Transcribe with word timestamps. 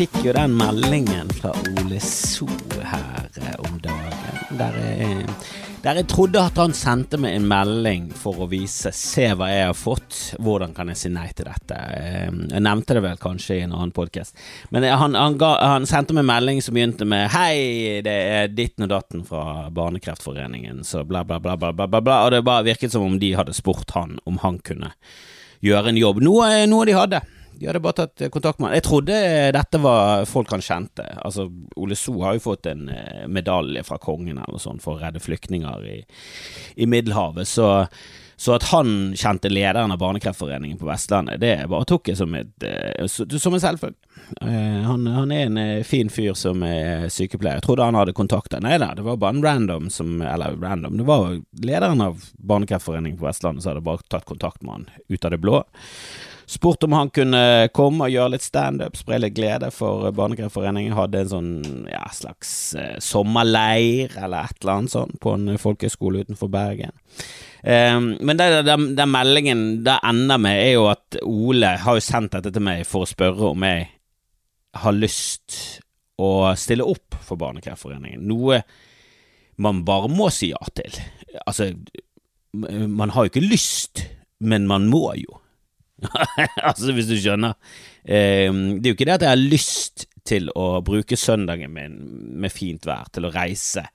fikk 0.00 0.22
jo 0.24 0.32
den 0.32 0.54
meldingen 0.56 1.28
fra 1.28 1.50
Ole 1.52 1.98
So 2.00 2.46
her 2.88 3.26
eh, 3.36 3.56
om 3.58 3.74
dagen. 3.84 4.38
Der 4.56 4.76
jeg, 4.80 5.24
der 5.84 5.98
jeg 6.00 6.06
trodde 6.08 6.40
at 6.40 6.56
han 6.56 6.72
sendte 6.72 7.18
meg 7.20 7.34
en 7.36 7.48
melding 7.50 8.06
for 8.16 8.40
å 8.40 8.46
vise 8.48 8.94
'se 8.96 9.26
hva 9.36 9.50
jeg 9.50 9.66
har 9.66 9.76
fått', 9.76 10.38
hvordan 10.40 10.72
kan 10.72 10.88
jeg 10.88 10.96
si 10.96 11.10
nei 11.12 11.26
til 11.36 11.50
dette. 11.50 11.76
Eh, 11.76 12.30
Jeg 12.32 12.62
nevnte 12.64 12.96
det 12.96 13.02
vel 13.04 13.18
kanskje 13.20 13.58
i 13.58 13.64
en 13.66 13.74
annen 13.76 13.92
podkast. 13.92 14.32
Men 14.70 14.84
han, 14.88 15.14
han, 15.14 15.36
ga, 15.36 15.50
han 15.60 15.84
sendte 15.84 16.16
meg 16.16 16.24
en 16.24 16.32
melding 16.32 16.62
som 16.62 16.74
begynte 16.74 17.04
med 17.04 17.28
'hei, 17.28 18.00
det 18.00 18.16
er 18.38 18.48
ditten 18.48 18.84
og 18.84 18.88
datten 18.88 19.24
fra 19.24 19.68
Barnekreftforeningen', 19.68 20.80
så 20.82 21.04
bla, 21.04 21.24
bla, 21.24 21.38
bla, 21.38 21.56
bla, 21.56 21.72
bla, 21.72 22.00
bla. 22.00 22.24
Og 22.24 22.30
det 22.30 22.44
bare 22.44 22.64
virket 22.64 22.92
som 22.92 23.02
om 23.02 23.18
de 23.18 23.34
hadde 23.34 23.52
spurt 23.52 23.90
han 23.90 24.18
om 24.24 24.38
han 24.38 24.60
kunne 24.60 24.94
gjøre 25.60 25.88
en 25.88 26.00
jobb. 26.00 26.22
Noe, 26.22 26.66
noe 26.66 26.86
de 26.86 26.96
hadde. 26.96 27.20
De 27.60 27.68
hadde 27.68 27.82
bare 27.84 27.98
tatt 27.98 28.22
eh, 28.24 28.30
kontakt 28.32 28.58
med 28.58 28.70
han. 28.70 28.78
Jeg 28.78 28.86
trodde 28.86 29.16
dette 29.52 29.80
var 29.84 30.24
folk 30.28 30.52
han 30.54 30.64
kjente. 30.64 31.04
Altså, 31.20 31.44
Ole 31.76 31.98
So 31.98 32.14
har 32.24 32.38
jo 32.38 32.46
fått 32.46 32.70
en 32.70 32.88
eh, 32.88 33.26
medalje 33.28 33.84
fra 33.84 34.00
kongen 34.00 34.40
eller 34.40 34.56
noe 34.56 34.80
for 34.80 34.96
å 34.96 35.02
redde 35.02 35.20
flyktninger 35.20 35.84
i, 35.90 35.98
i 36.80 36.88
Middelhavet, 36.88 37.48
så, 37.48 37.68
så 38.40 38.56
at 38.56 38.70
han 38.70 39.12
kjente 39.12 39.52
lederen 39.52 39.92
av 39.92 40.00
Barnekreftforeningen 40.00 40.80
på 40.80 40.88
Vestlandet, 40.88 41.42
det 41.42 41.68
bare 41.68 41.88
tok 41.90 42.08
jeg 42.08 42.20
som, 42.22 42.32
et, 42.38 42.54
eh, 42.64 43.04
som 43.12 43.52
en 43.56 43.66
selvfølge. 43.68 43.98
Eh, 44.40 44.82
Han, 44.86 45.06
han 45.06 45.32
er 45.32 45.46
en 45.46 45.58
eh, 45.58 45.82
fin 45.86 46.10
fyr 46.10 46.34
som 46.38 46.62
er 46.66 47.08
sykepleier. 47.12 47.58
Jeg 47.60 47.66
trodde 47.66 47.86
han 47.86 47.98
hadde 47.98 48.16
kontakter. 48.16 48.62
Nei 48.64 48.78
da, 48.80 48.92
det 48.96 49.04
var 49.06 49.20
bare 49.20 49.36
en 49.36 49.44
random 49.44 49.90
som 49.90 50.20
Eller 50.22 50.56
random, 50.60 50.96
det 51.00 51.06
var 51.08 51.38
lederen 51.64 52.00
av 52.04 52.24
Barnekreftforeningen 52.38 53.18
på 53.18 53.28
Vestlandet 53.28 53.64
som 53.64 53.74
hadde 53.74 53.86
bare 53.86 54.06
tatt 54.08 54.28
kontakt 54.28 54.62
med 54.62 54.72
han 54.72 54.90
ut 55.08 55.24
av 55.24 55.34
det 55.34 55.42
blå. 55.42 55.62
Spurt 56.50 56.82
om 56.82 56.92
han 56.92 57.12
kunne 57.14 57.68
komme 57.70 58.08
og 58.08 58.10
gjøre 58.10 58.32
litt 58.32 58.42
standup, 58.42 58.96
spre 58.98 59.20
litt 59.22 59.36
glede 59.36 59.68
for 59.70 60.08
Barnekreftforeningen. 60.16 60.96
Hadde 60.98 61.20
en 61.22 61.30
sånn 61.30 61.52
ja, 61.86 62.08
slags 62.10 62.74
eh, 62.74 62.96
sommerleir 62.98 64.16
eller 64.18 64.48
et 64.48 64.58
eller 64.58 64.80
annet 64.80 64.94
sånt 64.96 65.20
på 65.22 65.36
en 65.36 65.54
folkehøyskole 65.62 66.24
utenfor 66.24 66.50
Bergen. 66.50 66.96
Um, 67.62 68.16
men 68.24 68.40
den, 68.40 69.00
meldingen 69.12 69.62
det 69.84 69.98
ender 70.08 70.42
med, 70.42 70.58
er 70.58 70.74
jo 70.74 70.88
at 70.90 71.20
Ole 71.22 71.74
har 71.84 71.98
jo 71.98 72.02
sendt 72.02 72.34
dette 72.34 72.50
til 72.56 72.64
meg 72.64 72.82
for 72.88 73.04
å 73.04 73.10
spørre 73.10 73.52
om 73.52 73.66
jeg 73.68 73.86
har 74.76 74.96
lyst 74.96 75.80
å 76.20 76.52
stille 76.58 76.86
opp 76.86 77.16
for 77.24 77.40
Barnekreftforeningen. 77.40 78.22
Noe 78.28 78.62
man 79.60 79.82
bare 79.84 80.08
må 80.12 80.30
si 80.32 80.52
ja 80.52 80.60
til. 80.76 80.94
Altså, 81.44 81.70
man 82.52 83.12
har 83.14 83.26
jo 83.26 83.32
ikke 83.32 83.44
lyst, 83.44 84.04
men 84.40 84.68
man 84.70 84.88
må 84.90 85.10
jo. 85.20 85.40
altså, 86.68 86.94
hvis 86.96 87.10
du 87.10 87.16
skjønner. 87.20 87.56
Eh, 88.04 88.48
det 88.48 88.84
er 88.84 88.92
jo 88.92 88.96
ikke 88.96 89.08
det 89.08 89.18
at 89.18 89.26
jeg 89.26 89.34
har 89.34 89.42
lyst 89.42 90.06
til 90.28 90.50
å 90.56 90.80
bruke 90.84 91.18
søndagen 91.18 91.72
min 91.74 91.96
med 92.40 92.52
fint 92.52 92.86
vær 92.88 93.08
til 93.12 93.26
å 93.26 93.32
reise 93.34 93.86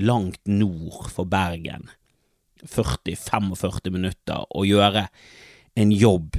langt 0.00 0.40
nord 0.50 1.08
for 1.12 1.28
Bergen, 1.30 1.86
40-45 2.64 3.92
minutter, 3.92 4.44
og 4.50 4.68
gjøre 4.68 5.06
en 5.78 5.92
jobb 5.92 6.38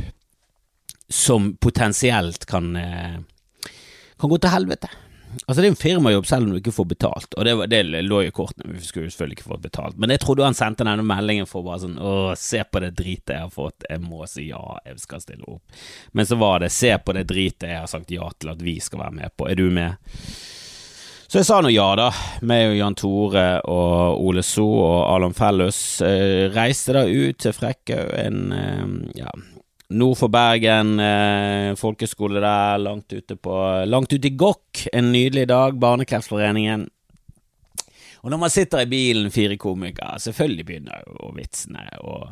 som 1.11 1.53
potensielt 1.61 2.47
kan 2.49 2.75
eh, 2.79 3.17
kan 4.19 4.31
gå 4.31 4.39
til 4.41 4.53
helvete. 4.53 4.89
Altså 5.35 5.61
Det 5.61 5.67
er 5.67 5.73
en 5.73 5.79
firmajobb 5.79 6.27
selv 6.29 6.45
om 6.45 6.53
du 6.53 6.59
ikke 6.61 6.73
får 6.75 6.87
betalt, 6.93 7.35
og 7.35 7.45
det, 7.45 7.55
var, 7.59 7.67
det 7.67 7.81
lå 8.05 8.21
i 8.23 8.31
kortene. 8.35 8.75
Vi 8.77 8.85
skulle 8.85 9.11
selvfølgelig 9.11 9.39
ikke 9.39 9.49
fått 9.49 9.65
betalt, 9.65 9.97
men 9.99 10.13
jeg 10.13 10.23
trodde 10.23 10.47
han 10.47 10.57
sendte 10.57 10.87
denne 10.87 11.03
meldingen 11.05 11.49
for 11.49 11.65
bare 11.65 11.81
sånn 11.83 11.97
Å, 11.99 12.13
se 12.39 12.63
på 12.63 12.81
det 12.83 12.93
dritet 12.95 13.35
jeg 13.35 13.43
har 13.43 13.53
fått, 13.53 13.87
jeg 13.89 14.03
må 14.03 14.23
si 14.31 14.49
ja, 14.49 14.63
jeg 14.85 15.01
skal 15.03 15.23
stille 15.23 15.47
opp. 15.57 15.79
Men 16.15 16.29
så 16.29 16.39
var 16.39 16.63
det 16.63 16.71
se 16.73 16.93
på 16.97 17.15
det 17.17 17.25
dritet 17.29 17.67
jeg 17.67 17.81
har 17.83 17.91
sagt 17.91 18.13
ja 18.15 18.29
til 18.39 18.53
at 18.55 18.63
vi 18.63 18.77
skal 18.83 19.03
være 19.05 19.19
med 19.19 19.35
på, 19.35 19.49
er 19.51 19.59
du 19.59 19.67
med? 19.73 19.99
Så 21.25 21.41
jeg 21.41 21.47
sa 21.47 21.57
nå 21.59 21.71
ja, 21.73 21.87
da. 21.97 22.11
Meg 22.47 22.69
og 22.69 22.77
Jan 22.77 22.95
Tore 22.95 23.45
og 23.67 24.21
Ole 24.23 24.43
So 24.45 24.67
og 24.77 24.99
Alon 25.09 25.33
Fellus 25.35 25.79
eh, 26.05 26.45
reiste 26.53 26.95
da 26.95 27.01
ut 27.09 27.41
til 27.41 27.55
Frekkhaug, 27.55 28.13
en 28.21 28.53
eh, 28.55 28.85
ja, 29.19 29.33
nord 29.89 30.17
for 30.17 30.33
Bergen, 30.33 30.99
eh, 30.99 31.75
folkeskole 31.77 32.41
der, 32.41 32.77
langt 32.81 33.13
ute 33.13 33.35
på 33.37 33.55
Langt 33.85 34.13
ute 34.13 34.27
i 34.27 34.35
Gokk, 34.35 34.87
en 34.93 35.11
nydelig 35.11 35.47
dag, 35.47 35.79
Barnekreftforeningen. 35.79 36.87
Og 38.25 38.31
når 38.31 38.41
man 38.41 38.49
sitter 38.49 38.81
i 38.81 38.89
bilen, 38.89 39.29
fire 39.31 39.57
komikere, 39.61 40.17
selvfølgelig 40.19 40.65
begynner 40.65 41.03
jo 41.05 41.33
vitsene 41.35 41.85
å 42.01 42.23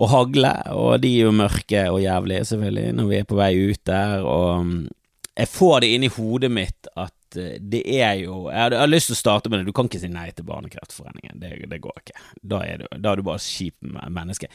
og 0.00 0.08
hagle, 0.08 0.54
og 0.72 0.94
de 1.02 1.10
er 1.12 1.26
jo 1.26 1.32
mørke 1.36 1.82
og 1.92 1.98
jævlige, 2.00 2.46
selvfølgelig, 2.48 2.92
når 2.96 3.08
vi 3.10 3.16
er 3.18 3.26
på 3.28 3.36
vei 3.36 3.50
ut 3.68 3.80
der, 3.84 4.22
og 4.24 4.70
jeg 5.40 5.48
får 5.48 5.80
det 5.82 5.90
inn 5.94 6.06
i 6.06 6.12
hodet 6.14 6.50
mitt 6.52 6.88
at 6.98 7.38
eh, 7.38 7.58
det 7.60 7.82
er 7.86 8.14
jo 8.20 8.48
Jeg 8.50 8.58
har, 8.58 8.74
jeg 8.74 8.80
har 8.82 8.90
lyst 8.90 9.10
til 9.10 9.16
å 9.16 9.20
starte 9.20 9.50
med 9.50 9.60
det, 9.60 9.70
du 9.70 9.76
kan 9.76 9.88
ikke 9.88 10.00
si 10.02 10.10
nei 10.12 10.26
til 10.34 10.46
Barnekreftforeningen, 10.48 11.38
det, 11.40 11.52
det 11.70 11.80
går 11.84 12.00
ikke. 12.02 12.16
Da 12.42 12.62
er, 12.66 12.82
du, 12.82 12.98
da 12.98 13.12
er 13.12 13.20
du 13.20 13.26
bare 13.28 13.44
kjip 13.44 13.76
menneske. 13.84 14.50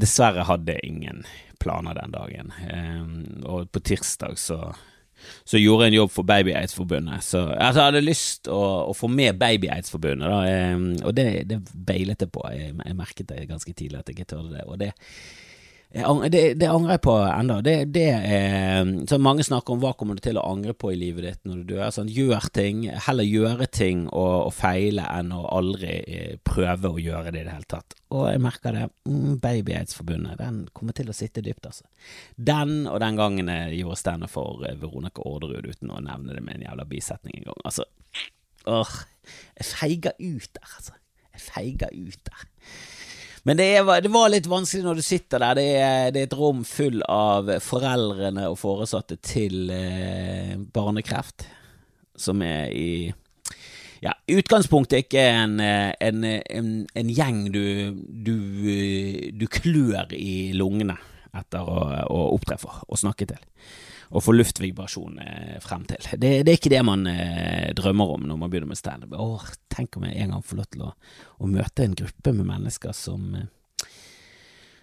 Dessverre 0.00 0.46
hadde 0.48 0.76
jeg 0.76 0.90
ingen 0.90 1.22
planer 1.62 1.96
den 1.96 2.12
dagen, 2.12 2.50
eh, 2.68 3.46
og 3.48 3.70
på 3.72 3.82
tirsdag 3.84 4.36
så 4.40 4.74
så 5.44 5.56
gjorde 5.56 5.86
jeg 5.86 5.94
en 5.94 5.96
jobb 6.02 6.10
for 6.12 6.28
Baby 6.28 6.52
Aids-forbundet. 6.52 7.24
Så 7.24 7.40
altså, 7.46 7.80
jeg 7.80 7.86
hadde 7.86 8.02
lyst 8.04 8.50
å, 8.52 8.60
å 8.90 8.96
få 8.96 9.08
med 9.08 9.38
Baby 9.40 9.70
Aids-forbundet, 9.72 10.34
eh, 10.50 10.84
og 11.00 11.14
det, 11.16 11.26
det 11.48 11.60
beilet 11.72 12.26
jeg 12.26 12.32
på. 12.34 12.44
Jeg, 12.52 12.74
jeg 12.76 12.98
merket 12.98 13.30
det 13.30 13.46
ganske 13.48 13.72
tidlig 13.72 14.02
at 14.02 14.10
jeg 14.10 14.18
ikke 14.18 14.30
tørde 14.34 14.52
det. 14.52 14.66
Og 14.68 14.80
det, 14.82 14.90
det, 15.94 16.42
det 16.58 16.66
angrer 16.66 16.96
jeg 16.96 17.02
på 17.06 17.12
ennå. 17.22 17.60
Det, 17.62 17.74
det 17.94 18.06
er 18.10 18.88
så 19.06 19.18
Mange 19.22 19.44
snakker 19.46 19.76
om 19.76 19.82
hva 19.82 19.92
kommer 19.94 20.18
du 20.18 20.22
til 20.24 20.38
å 20.40 20.46
angre 20.50 20.74
på 20.74 20.90
i 20.90 20.98
livet 20.98 21.26
ditt 21.26 21.46
når 21.46 21.60
du 21.60 21.68
dør. 21.74 21.92
Sånn, 21.94 22.10
gjør 22.10 22.48
ting. 22.54 22.82
Heller 23.06 23.26
gjøre 23.28 23.68
ting 23.70 24.08
og, 24.08 24.48
og 24.48 24.54
feile 24.56 25.06
enn 25.14 25.30
å 25.34 25.44
aldri 25.54 25.92
eh, 26.02 26.34
prøve 26.42 26.90
å 26.90 26.98
gjøre 26.98 27.30
det 27.30 27.44
i 27.44 27.46
det 27.46 27.54
hele 27.54 27.70
tatt. 27.70 27.94
Og 28.14 28.26
jeg 28.26 28.42
merker 28.42 28.74
det. 28.74 28.88
Mm, 29.06 29.38
den 30.40 30.58
kommer 30.74 30.98
til 30.98 31.10
å 31.10 31.16
sitte 31.16 31.44
dypt, 31.46 31.70
altså. 31.70 31.86
Den 32.34 32.88
og 32.90 32.98
den 33.02 33.20
gangen 33.20 33.50
jeg 33.52 33.80
gjorde 33.84 34.00
standup 34.02 34.34
for 34.34 34.66
eh, 34.66 34.74
Veronica 34.80 35.22
Orderud 35.22 35.70
uten 35.70 35.94
å 35.94 36.02
nevne 36.02 36.34
det 36.34 36.42
med 36.42 36.58
en 36.58 36.66
jævla 36.68 36.88
bisetning 36.90 37.38
engang. 37.38 37.62
Altså, 37.62 37.86
åh, 38.66 38.98
jeg 39.60 39.70
feiger 39.70 40.18
ut 40.18 40.50
der, 40.58 40.74
altså. 40.74 40.98
Jeg 41.34 41.46
feiger 41.48 41.94
ut 41.94 42.20
der. 42.26 42.46
Men 43.44 43.58
det, 43.60 43.66
er, 43.76 43.88
det 44.00 44.12
var 44.12 44.30
litt 44.32 44.46
vanskelig 44.48 44.86
når 44.86 45.00
du 45.00 45.04
sitter 45.04 45.42
der. 45.42 45.58
Det 45.58 45.66
er, 45.76 46.06
det 46.14 46.22
er 46.22 46.28
et 46.30 46.38
rom 46.38 46.62
full 46.64 47.02
av 47.12 47.50
foreldrene 47.60 48.46
og 48.48 48.56
foresatte 48.60 49.18
til 49.20 49.68
eh, 49.72 50.54
barnekreft, 50.56 51.44
som 52.16 52.40
er 52.44 52.72
i 52.72 52.88
ja, 54.04 54.14
utgangspunktet 54.32 55.04
ikke 55.04 55.24
en, 55.28 55.58
eh, 55.60 55.92
en, 56.00 56.24
en, 56.24 56.70
en 56.88 57.12
gjeng 57.12 57.44
du, 57.52 57.64
du, 57.94 58.36
du 59.36 59.46
klør 59.52 60.12
i 60.16 60.54
lungene 60.56 60.96
etter 61.34 61.68
å, 61.68 61.84
å 62.08 62.22
opptre 62.36 62.56
og 62.64 63.00
snakke 63.00 63.28
til. 63.28 63.44
Og 64.14 64.22
få 64.22 64.34
luftvibrasjon 64.36 65.18
eh, 65.18 65.56
frem 65.62 65.88
til. 65.90 66.06
Det, 66.14 66.30
det 66.46 66.52
er 66.52 66.58
ikke 66.60 66.70
det 66.70 66.84
man 66.86 67.02
eh, 67.10 67.72
drømmer 67.74 68.14
om 68.14 68.28
når 68.30 68.38
man 68.38 68.52
begynner 68.52 68.70
med 68.70 68.78
standup. 68.78 69.16
Åh, 69.18 69.48
tenk 69.74 69.98
om 69.98 70.06
jeg 70.06 70.22
en 70.22 70.36
gang 70.36 70.44
får 70.46 70.60
lov 70.60 70.70
til 70.70 70.86
å, 70.86 70.92
å 71.42 71.50
møte 71.50 71.86
en 71.86 71.98
gruppe 71.98 72.34
med 72.36 72.46
mennesker 72.52 72.94
som 72.94 73.34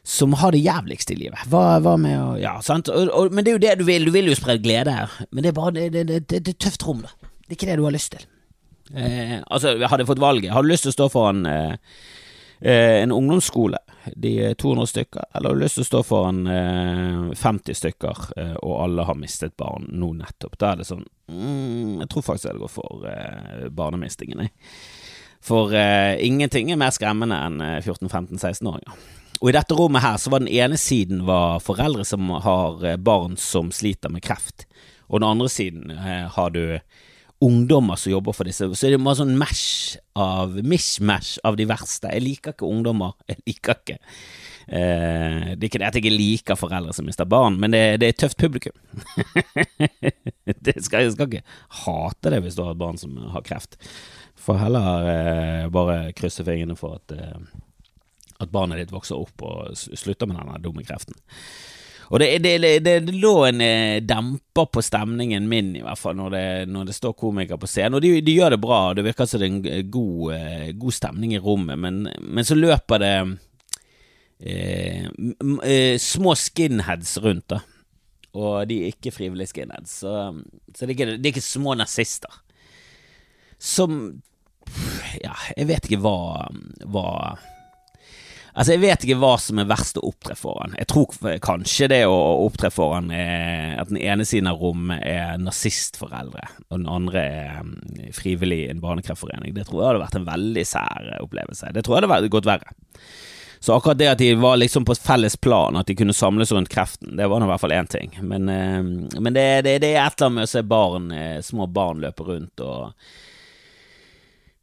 som 0.04 0.34
har 0.34 0.52
det 0.52 0.64
jævligst 0.66 1.12
i 1.14 1.16
livet. 1.16 1.44
Hva, 1.52 1.78
hva 1.84 1.94
med 2.02 2.18
å 2.18 2.30
Ja, 2.42 2.56
sant. 2.66 2.90
Og, 2.90 3.10
og, 3.14 3.34
men 3.34 3.46
det 3.46 3.52
er 3.52 3.58
jo 3.58 3.64
det 3.64 3.76
du 3.82 3.84
vil. 3.86 4.08
Du 4.08 4.14
vil 4.16 4.32
jo 4.32 4.38
spre 4.38 4.58
glede 4.62 4.96
her. 4.96 5.14
Men 5.30 5.46
det 5.46 5.52
er 5.52 5.58
bare 5.58 5.76
det, 5.78 6.06
det, 6.10 6.24
det, 6.26 6.42
er 6.42 6.58
tøft 6.58 6.86
rom, 6.88 7.04
da. 7.06 7.14
Det 7.46 7.54
er 7.54 7.60
ikke 7.60 7.70
det 7.70 7.78
du 7.78 7.86
har 7.86 7.94
lyst 7.94 8.16
til. 8.16 8.26
Eh, 8.96 9.38
altså, 9.46 9.76
hadde 9.78 10.04
jeg 10.04 10.10
fått 10.10 10.24
valget, 10.24 10.52
har 10.52 10.66
du 10.66 10.72
lyst 10.72 10.84
til 10.88 10.92
å 10.92 10.96
stå 10.98 11.08
foran 11.14 11.46
eh, 11.48 11.76
eh, 12.60 12.98
en 13.04 13.14
ungdomsskole, 13.16 13.80
de 14.16 14.32
er 14.46 14.54
200 14.60 14.88
stykker, 14.88 15.26
eller 15.34 15.50
har 15.50 15.58
du 15.58 15.64
lyst 15.64 15.78
til 15.78 15.86
å 15.86 15.90
stå 15.90 16.02
foran 16.06 16.42
eh, 16.50 17.32
50 17.38 17.78
stykker, 17.78 18.24
eh, 18.38 18.56
og 18.62 18.80
alle 18.86 19.06
har 19.08 19.20
mistet 19.20 19.56
barn 19.60 19.88
nå 19.92 20.14
nettopp? 20.20 20.58
Da 20.60 20.72
er 20.72 20.82
det 20.82 20.88
sånn 20.90 21.06
mm, 21.32 22.02
Jeg 22.02 22.10
tror 22.12 22.26
faktisk 22.26 22.48
jeg 22.48 22.54
hadde 22.54 22.64
gått 22.66 22.76
for 22.76 23.08
eh, 23.12 23.68
barnemistingen, 23.70 24.46
jeg. 24.46 24.54
For 25.42 25.74
eh, 25.74 26.20
ingenting 26.26 26.70
er 26.70 26.80
mer 26.82 26.94
skremmende 26.94 27.38
enn 27.48 27.62
eh, 27.66 27.78
14-15-16-åringer. 27.82 28.98
Og 29.42 29.50
i 29.50 29.56
dette 29.56 29.78
rommet 29.78 30.06
her 30.06 30.20
så 30.22 30.30
var 30.30 30.44
den 30.44 30.54
ene 30.54 30.78
siden 30.78 31.24
var 31.26 31.62
foreldre 31.66 32.06
som 32.06 32.30
har 32.46 32.84
eh, 32.86 33.00
barn 33.02 33.38
som 33.42 33.72
sliter 33.74 34.14
med 34.14 34.26
kreft, 34.26 34.68
og 35.10 35.20
den 35.20 35.32
andre 35.32 35.50
siden 35.52 35.90
eh, 35.96 36.28
har 36.30 36.54
du 36.54 36.78
ungdommer 37.42 37.98
som 37.98 38.12
jobber 38.12 38.36
for 38.38 38.48
disse. 38.48 38.68
Så 38.76 38.88
er 38.88 38.94
det 38.96 39.02
bare 39.02 39.20
sånn 39.22 39.34
mash 39.40 39.98
av 40.20 40.54
mishmash 40.68 41.40
av 41.48 41.58
de 41.58 41.66
verste. 41.70 42.12
Jeg 42.14 42.24
liker 42.26 42.56
ikke 42.56 42.70
ungdommer. 42.70 43.16
Jeg 43.32 43.42
liker 43.48 43.80
ikke 43.80 43.98
eh, 44.68 45.52
Det 45.56 45.66
er 45.66 45.70
ikke 45.70 45.82
det 45.82 45.88
at 45.88 45.98
jeg 45.98 46.04
ikke 46.04 46.18
liker 46.18 46.60
foreldre 46.60 46.94
som 46.96 47.08
mister 47.08 47.28
barn, 47.30 47.58
men 47.62 47.74
det, 47.74 47.82
det 48.02 48.08
er 48.10 48.14
et 48.16 48.22
tøft 48.22 48.40
publikum. 48.42 48.76
skal, 50.86 51.08
jeg 51.08 51.16
skal 51.16 51.28
ikke 51.28 51.44
hate 51.86 52.34
det 52.34 52.42
hvis 52.46 52.58
du 52.58 52.64
har 52.66 52.76
et 52.76 52.82
barn 52.82 53.00
som 53.02 53.18
har 53.34 53.46
kreft. 53.48 53.80
Får 54.42 54.62
heller 54.62 55.12
eh, 55.12 55.66
bare 55.74 56.00
krysse 56.18 56.46
fingrene 56.46 56.78
for 56.80 57.00
at, 57.00 57.16
eh, 57.16 57.42
at 58.42 58.54
barnet 58.54 58.82
ditt 58.82 58.94
vokser 58.94 59.20
opp 59.20 59.46
og 59.46 59.74
slutter 59.78 60.30
med 60.30 60.40
denne 60.40 60.62
dumme 60.64 60.86
kreften. 60.88 61.18
Og 62.12 62.20
det, 62.20 62.42
det, 62.44 62.58
det, 62.60 62.96
det 63.08 63.14
lå 63.16 63.46
en 63.48 63.62
eh, 63.64 64.02
demper 64.04 64.68
på 64.68 64.82
stemningen 64.84 65.46
min, 65.48 65.70
i 65.80 65.84
hvert 65.84 66.00
fall, 66.00 66.18
når 66.20 66.34
det, 66.34 66.48
når 66.68 66.90
står 66.92 67.16
komikere 67.16 67.60
på 67.62 67.70
scenen. 67.72 67.96
Og 67.96 68.04
de, 68.04 68.18
de, 68.20 68.34
gjør 68.36 68.56
det 68.56 68.60
bra, 68.64 68.80
og 68.90 68.98
det 68.98 69.06
virker 69.06 69.30
som 69.30 69.40
det 69.40 69.48
er 69.48 69.54
en 69.80 69.92
god, 69.94 70.34
eh, 70.36 70.66
god 70.82 70.98
stemning 70.98 71.38
i 71.38 71.40
rommet, 71.40 71.80
men, 71.80 72.02
men 72.20 72.48
så 72.48 72.58
løper 72.60 73.00
det 73.00 73.14
eh, 74.44 75.08
eh, 75.08 75.96
små 76.04 76.36
skinheads 76.36 77.16
rundt, 77.24 77.48
da. 77.56 77.62
Og 78.36 78.68
de 78.68 78.82
er 78.82 78.92
ikke 78.92 79.16
frivillige 79.16 79.54
skinheads, 79.54 79.96
så, 80.04 80.18
så 80.76 80.84
det, 80.84 80.90
er 80.90 80.96
ikke, 80.98 81.10
det 81.16 81.32
er 81.32 81.34
ikke 81.36 81.48
små 81.48 81.78
nazister. 81.80 82.42
Som 83.56 84.02
Ja, 85.24 85.34
jeg 85.56 85.68
vet 85.68 85.88
ikke 85.88 86.04
hva, 86.04 86.48
hva 86.92 87.08
Altså, 88.52 88.74
jeg 88.74 88.82
vet 88.84 89.06
ikke 89.06 89.20
hva 89.22 89.32
som 89.40 89.62
er 89.62 89.70
verst 89.70 90.00
å 90.00 90.06
opptre 90.10 90.36
foran. 90.36 90.76
Jeg 90.80 90.90
tror 90.92 91.38
kanskje 91.44 91.88
det 91.94 92.02
å 92.10 92.18
opptre 92.46 92.72
foran 92.74 93.12
er 93.16 93.78
at 93.80 93.92
den 93.92 94.02
ene 94.02 94.28
siden 94.28 94.50
av 94.52 94.60
rommet 94.60 95.04
er 95.08 95.40
nazistforeldre, 95.40 96.44
og 96.68 96.82
den 96.82 96.90
andre 96.92 97.24
er 97.24 97.62
mm, 97.64 98.12
frivillig 98.18 98.66
i 98.66 98.70
en 98.74 98.84
barnekreftforening. 98.84 99.56
Det 99.56 99.70
tror 99.70 99.82
jeg 99.82 99.90
hadde 99.92 100.04
vært 100.04 100.20
en 100.20 100.30
veldig 100.30 100.66
sær 100.68 101.12
opplevelse. 101.22 101.72
Det 101.76 101.86
tror 101.88 102.02
jeg 102.02 102.12
hadde 102.12 102.34
gått 102.36 102.50
verre. 102.50 102.76
Så 103.64 103.76
akkurat 103.76 103.98
det 103.98 104.08
at 104.10 104.18
de 104.18 104.34
var 104.42 104.58
liksom 104.58 104.86
på 104.90 104.96
felles 104.98 105.36
plan, 105.38 105.76
at 105.78 105.86
de 105.86 105.96
kunne 105.96 106.16
samles 106.18 106.52
rundt 106.52 106.72
kreften, 106.74 107.14
det 107.18 107.28
var 107.30 107.40
nå 107.40 107.46
i 107.46 107.52
hvert 107.52 107.62
fall 107.62 107.76
én 107.76 107.90
ting. 107.90 108.16
Men, 108.26 108.50
eh, 108.50 108.80
men 109.22 109.36
det, 109.36 109.62
det, 109.68 109.76
det, 109.84 109.92
er 109.94 110.08
et 110.08 110.18
eller 110.18 110.32
annet 110.32 110.40
med 110.40 110.48
å 110.48 110.50
se 110.50 110.64
barn, 110.66 111.12
eh, 111.14 111.36
små 111.46 111.68
barn 111.70 112.02
løpe 112.02 112.26
rundt 112.26 112.64
og 112.66 113.12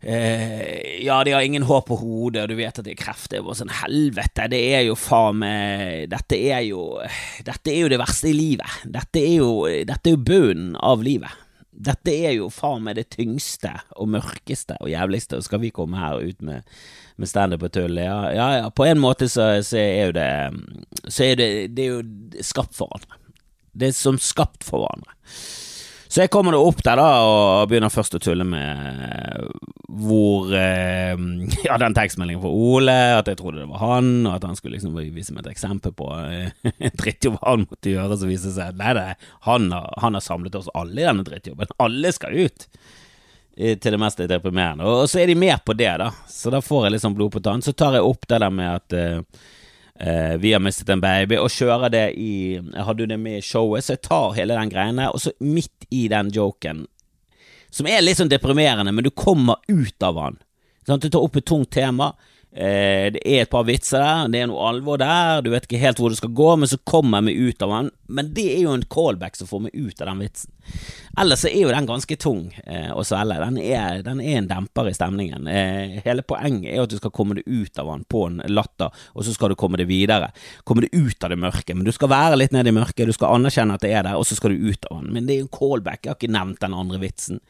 Eh, 0.08 1.04
ja, 1.04 1.24
de 1.24 1.32
har 1.32 1.40
ingen 1.40 1.62
hår 1.62 1.80
på 1.80 1.96
hodet, 2.00 2.42
og 2.42 2.48
du 2.48 2.54
vet 2.56 2.78
at 2.80 2.86
de 2.86 2.94
er 2.94 3.00
kreft. 3.00 3.28
Det 3.28 3.40
er 3.40 3.44
bare 3.44 3.58
sånn 3.58 3.74
helvete. 3.82 4.46
Det 4.48 4.60
er 4.72 4.86
jo 4.86 4.94
faen 4.96 5.42
meg 5.42 6.06
Dette 6.08 6.38
er 6.48 6.62
jo 6.64 6.86
Dette 7.44 7.74
er 7.74 7.82
jo 7.82 7.90
det 7.92 7.98
verste 8.00 8.30
i 8.30 8.36
livet. 8.36 8.78
Dette 8.88 9.20
er 9.20 9.34
jo, 9.42 9.50
jo 9.68 10.16
bunnen 10.16 10.78
av 10.80 11.04
livet. 11.04 11.44
Dette 11.68 12.14
er 12.24 12.38
jo 12.38 12.48
faen 12.50 12.86
meg 12.86 12.96
det 12.96 13.10
tyngste 13.12 13.74
og 14.00 14.08
mørkeste 14.16 14.78
og 14.80 14.88
jævligste, 14.90 15.38
og 15.38 15.46
skal 15.46 15.60
vi 15.62 15.74
komme 15.76 16.00
her 16.00 16.24
ut 16.24 16.40
med, 16.42 16.64
med 17.20 17.30
standup 17.30 17.68
og 17.68 17.76
tull? 17.76 18.00
Ja, 18.00 18.18
ja, 18.32 18.48
ja, 18.62 18.72
på 18.72 18.88
en 18.88 19.04
måte 19.04 19.28
så, 19.28 19.50
så 19.60 19.76
er 19.82 20.08
jo 20.08 20.16
det 20.16 20.32
Så 21.04 21.28
er 21.28 21.38
det, 21.38 21.50
det 21.76 21.84
er 21.84 21.98
jo 21.98 22.42
skapt 22.48 22.72
for 22.80 22.88
hverandre. 22.88 23.20
Det 23.78 23.92
er 23.92 23.98
som 24.00 24.16
skapt 24.18 24.64
for 24.64 24.86
hverandre. 24.86 25.12
Så 26.08 26.22
jeg 26.22 26.32
kommer 26.32 26.54
da 26.56 26.60
opp 26.64 26.80
der 26.84 26.96
da 26.96 27.08
og 27.28 27.68
begynner 27.68 27.92
først 27.92 28.16
å 28.16 28.20
tulle 28.22 28.46
med 28.48 29.48
hvor 29.98 30.52
eh, 30.56 31.16
Ja, 31.66 31.76
den 31.80 31.96
tekstmeldingen 31.96 32.42
fra 32.42 32.52
Ole, 32.52 32.96
at 33.18 33.28
jeg 33.28 33.40
trodde 33.40 33.60
det 33.62 33.68
var 33.70 33.82
han, 33.82 34.12
og 34.26 34.38
at 34.38 34.46
han 34.48 34.56
skulle 34.56 34.78
liksom 34.78 34.96
vise 34.96 35.34
meg 35.36 35.44
et 35.44 35.52
eksempel 35.52 35.92
på 35.96 36.08
en 36.16 36.96
drittjobb 37.00 37.36
han 37.42 37.66
måtte 37.66 37.92
gjøre, 37.92 38.20
så 38.20 38.30
viser 38.30 38.56
seg 38.56 38.80
nei, 38.80 38.94
nei, 38.96 39.12
han 39.48 39.68
har, 39.74 39.92
han 40.00 40.16
har 40.16 40.24
samlet 40.24 40.56
oss 40.58 40.70
alle 40.76 41.02
i 41.02 41.08
denne 41.08 41.26
drittjobben. 41.26 41.76
Alle 41.84 42.14
skal 42.16 42.36
ut 42.38 42.68
til 43.58 43.94
det 43.94 43.98
mest 43.98 44.20
deprimerende. 44.30 44.86
Og 44.86 45.08
så 45.10 45.18
er 45.18 45.30
de 45.30 45.34
med 45.34 45.58
på 45.66 45.74
det, 45.74 45.90
da. 45.98 46.12
Så 46.30 46.52
da 46.54 46.60
får 46.62 46.86
jeg 46.86 46.94
liksom 46.94 47.16
blod 47.18 47.32
på 47.34 47.42
tann. 47.42 47.64
Så 47.64 47.74
tar 47.74 47.96
jeg 47.98 48.06
opp 48.06 48.28
det 48.30 48.38
der 48.38 48.52
med 48.54 48.70
at 48.70 48.94
uh, 48.94 49.48
Uh, 49.98 50.36
vi 50.38 50.52
har 50.54 50.62
mistet 50.62 50.92
en 50.94 51.02
baby, 51.02 51.40
og 51.42 51.50
kjører 51.50 51.90
det 51.90 52.04
i 52.14 52.32
Jeg 52.54 52.84
hadde 52.86 53.02
jo 53.02 53.10
det 53.10 53.18
med 53.18 53.40
i 53.40 53.44
showet, 53.44 53.82
så 53.84 53.96
jeg 53.96 54.04
tar 54.06 54.36
hele 54.36 54.54
den 54.54 54.70
greiene, 54.70 55.08
og 55.10 55.22
så 55.24 55.32
midt 55.42 55.88
i 55.90 56.06
den 56.12 56.30
joken, 56.34 56.84
som 57.74 57.88
er 57.90 58.04
litt 58.04 58.20
sånn 58.20 58.30
deprimerende, 58.30 58.94
men 58.94 59.04
du 59.04 59.10
kommer 59.10 59.58
ut 59.66 60.06
av 60.06 60.20
den. 60.20 60.38
Sånn, 60.86 61.02
du 61.02 61.10
tar 61.10 61.24
opp 61.24 61.36
et 61.36 61.48
tungt 61.50 61.72
tema, 61.74 62.12
Eh, 62.52 63.12
det 63.12 63.20
er 63.22 63.44
et 63.44 63.50
par 63.52 63.66
vitser 63.68 64.00
der, 64.00 64.28
det 64.32 64.40
er 64.40 64.48
noe 64.48 64.64
alvor 64.70 64.98
der, 64.98 65.42
du 65.44 65.52
vet 65.52 65.66
ikke 65.66 65.82
helt 65.82 66.00
hvor 66.00 66.10
det 66.10 66.18
skal 66.18 66.32
gå, 66.32 66.48
men 66.56 66.70
så 66.70 66.80
kommer 66.88 67.22
vi 67.26 67.36
ut 67.36 67.62
av 67.64 67.74
den. 67.74 67.90
Men 68.08 68.32
det 68.34 68.46
er 68.54 68.62
jo 68.64 68.72
en 68.72 68.86
callback 68.88 69.36
som 69.36 69.50
får 69.50 69.66
meg 69.66 69.76
ut 69.76 70.00
av 70.00 70.12
den 70.12 70.24
vitsen. 70.24 70.52
Ellers 71.18 71.44
så 71.44 71.50
er 71.50 71.62
jo 71.66 71.72
den 71.72 71.88
ganske 71.88 72.16
tung 72.20 72.46
eh, 72.64 72.90
å 72.92 73.04
svelge. 73.04 73.38
Den 73.44 73.58
den 73.58 74.20
er, 74.20 74.38
en 74.38 74.48
demper 74.48 74.88
i 74.88 74.94
stemningen. 74.94 75.46
Eh, 75.48 75.98
hele 76.04 76.22
poenget 76.22 76.72
er 76.72 76.82
at 76.82 76.92
du 76.92 76.98
skal 76.98 77.12
komme 77.14 77.38
deg 77.38 77.46
ut 77.46 77.78
av 77.80 77.90
den 77.92 78.04
på 78.08 78.24
en 78.28 78.40
latter, 78.48 78.92
og 79.14 79.26
så 79.26 79.34
skal 79.34 79.52
du 79.52 79.58
komme 79.58 79.80
deg 79.80 79.88
videre. 79.90 80.30
Komme 80.68 80.84
deg 80.84 80.94
ut 80.94 81.24
av 81.24 81.32
det 81.32 81.40
mørke. 81.40 81.74
Men 81.74 81.86
du 81.86 81.92
skal 81.94 82.12
være 82.12 82.38
litt 82.38 82.54
nede 82.54 82.72
i 82.72 82.76
mørket, 82.76 83.08
du 83.08 83.16
skal 83.16 83.38
anerkjenne 83.38 83.78
at 83.78 83.84
det 83.84 83.92
er 83.92 84.06
der, 84.06 84.18
og 84.18 84.26
så 84.28 84.38
skal 84.38 84.54
du 84.54 84.70
ut 84.70 84.88
av 84.90 85.02
den. 85.02 85.12
Men 85.14 85.28
det 85.28 85.36
er 85.36 85.42
jo 85.42 85.48
en 85.48 85.58
callback, 85.58 86.04
jeg 86.04 86.12
har 86.12 86.20
ikke 86.20 86.32
nevnt 86.38 86.62
den 86.64 86.78
andre 86.78 87.02
vitsen. 87.02 87.42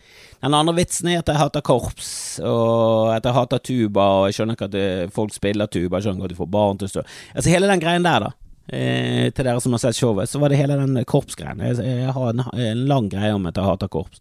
Den 0.43 0.59
andre 0.59 0.77
vitsen 0.79 1.13
er 1.13 1.23
at 1.23 1.33
jeg 1.33 1.43
hater 1.43 1.65
korps, 1.67 2.11
og 2.43 3.15
at 3.17 3.27
jeg 3.27 3.37
hater 3.37 3.65
tuba, 3.71 4.11
og 4.19 4.29
jeg 4.29 4.39
skjønner 4.39 4.59
ikke 4.59 4.71
at 4.71 5.15
folk 5.15 5.35
spiller 5.35 5.71
tuba, 5.71 5.99
jeg 5.99 6.09
skjønner 6.09 6.23
ikke 6.23 6.33
at 6.33 6.37
du 6.37 6.43
får 6.43 6.53
barn 6.59 6.79
til 6.79 6.89
å 6.89 6.93
stå 6.97 7.07
Altså 7.35 7.51
hele 7.53 7.71
den 7.71 7.83
greien 7.83 8.07
der, 8.07 8.29
da. 8.29 8.48
Eh, 8.69 9.31
til 9.33 9.47
dere 9.47 9.61
som 9.65 9.73
har 9.73 9.81
sett 9.81 9.97
showet, 9.97 10.29
så 10.29 10.41
var 10.43 10.53
det 10.53 10.59
hele 10.61 10.77
den 10.77 11.05
korpsgreien. 11.09 11.63
Jeg, 11.65 11.79
jeg, 11.81 12.15
har 12.15 12.33
en, 12.33 12.43
en, 12.53 12.83
lang 12.91 13.09
greie 13.13 13.33
om 13.33 13.47
at 13.49 13.57
jeg 13.57 13.65
hater 13.65 13.89
korps. 13.93 14.21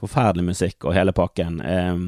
Forferdelig 0.00 0.46
musikk 0.46 0.84
og 0.88 0.94
hele 0.96 1.12
pakken. 1.16 1.60
Eh, 1.64 2.02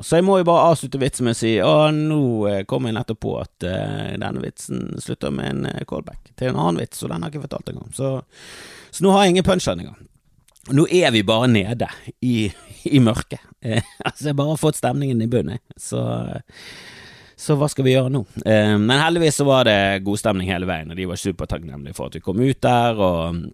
så 0.00 0.20
jeg 0.20 0.26
må 0.28 0.38
jo 0.40 0.48
bare 0.48 0.70
avslutte 0.70 1.00
vitsen 1.00 1.28
med 1.28 1.36
å 1.36 1.40
si 1.40 1.52
Å, 1.60 1.74
nå 1.92 2.22
eh, 2.50 2.62
kom 2.68 2.88
jeg 2.88 2.96
nettopp 2.96 3.20
på 3.24 3.36
at 3.42 3.68
eh, 3.68 4.14
denne 4.16 4.44
vitsen 4.44 4.94
slutter 5.00 5.32
med 5.34 5.50
en 5.50 5.68
uh, 5.68 5.84
callback 5.88 6.32
til 6.36 6.52
en 6.52 6.60
annen 6.60 6.80
vits, 6.84 7.04
og 7.04 7.12
den 7.12 7.20
har 7.20 7.32
jeg 7.32 7.36
ikke 7.36 7.46
fortalt 7.48 7.72
engang. 7.72 7.94
Så, 7.96 8.16
så 8.90 9.04
nå 9.04 9.12
har 9.12 9.24
jeg 9.24 9.36
ingen 9.36 9.48
punchline 9.48 9.86
engang. 9.86 10.02
Nå 10.72 10.86
er 10.88 11.12
vi 11.12 11.20
bare 11.26 11.48
nede 11.52 11.90
i, 12.24 12.48
i 12.88 13.00
mørket. 13.04 13.44
Eh, 13.60 13.84
altså, 14.06 14.30
jeg 14.30 14.38
bare 14.40 14.54
har 14.54 14.60
fått 14.60 14.80
stemningen 14.80 15.20
i 15.24 15.28
bunnen, 15.28 15.60
så 15.76 16.04
så 17.36 17.56
hva 17.58 17.68
skal 17.70 17.86
vi 17.86 17.96
gjøre 17.96 18.12
nå? 18.14 18.22
Eh, 18.46 18.76
men 18.78 19.00
heldigvis 19.00 19.40
så 19.40 19.46
var 19.48 19.66
det 19.68 20.04
god 20.06 20.20
stemning 20.20 20.50
hele 20.50 20.68
veien, 20.70 20.90
og 20.92 20.98
de 20.98 21.08
var 21.10 21.20
supertakknemlige 21.20 21.96
for 21.96 22.10
at 22.10 22.18
vi 22.18 22.24
kom 22.24 22.42
ut 22.42 22.60
der. 22.62 23.00
og 23.00 23.44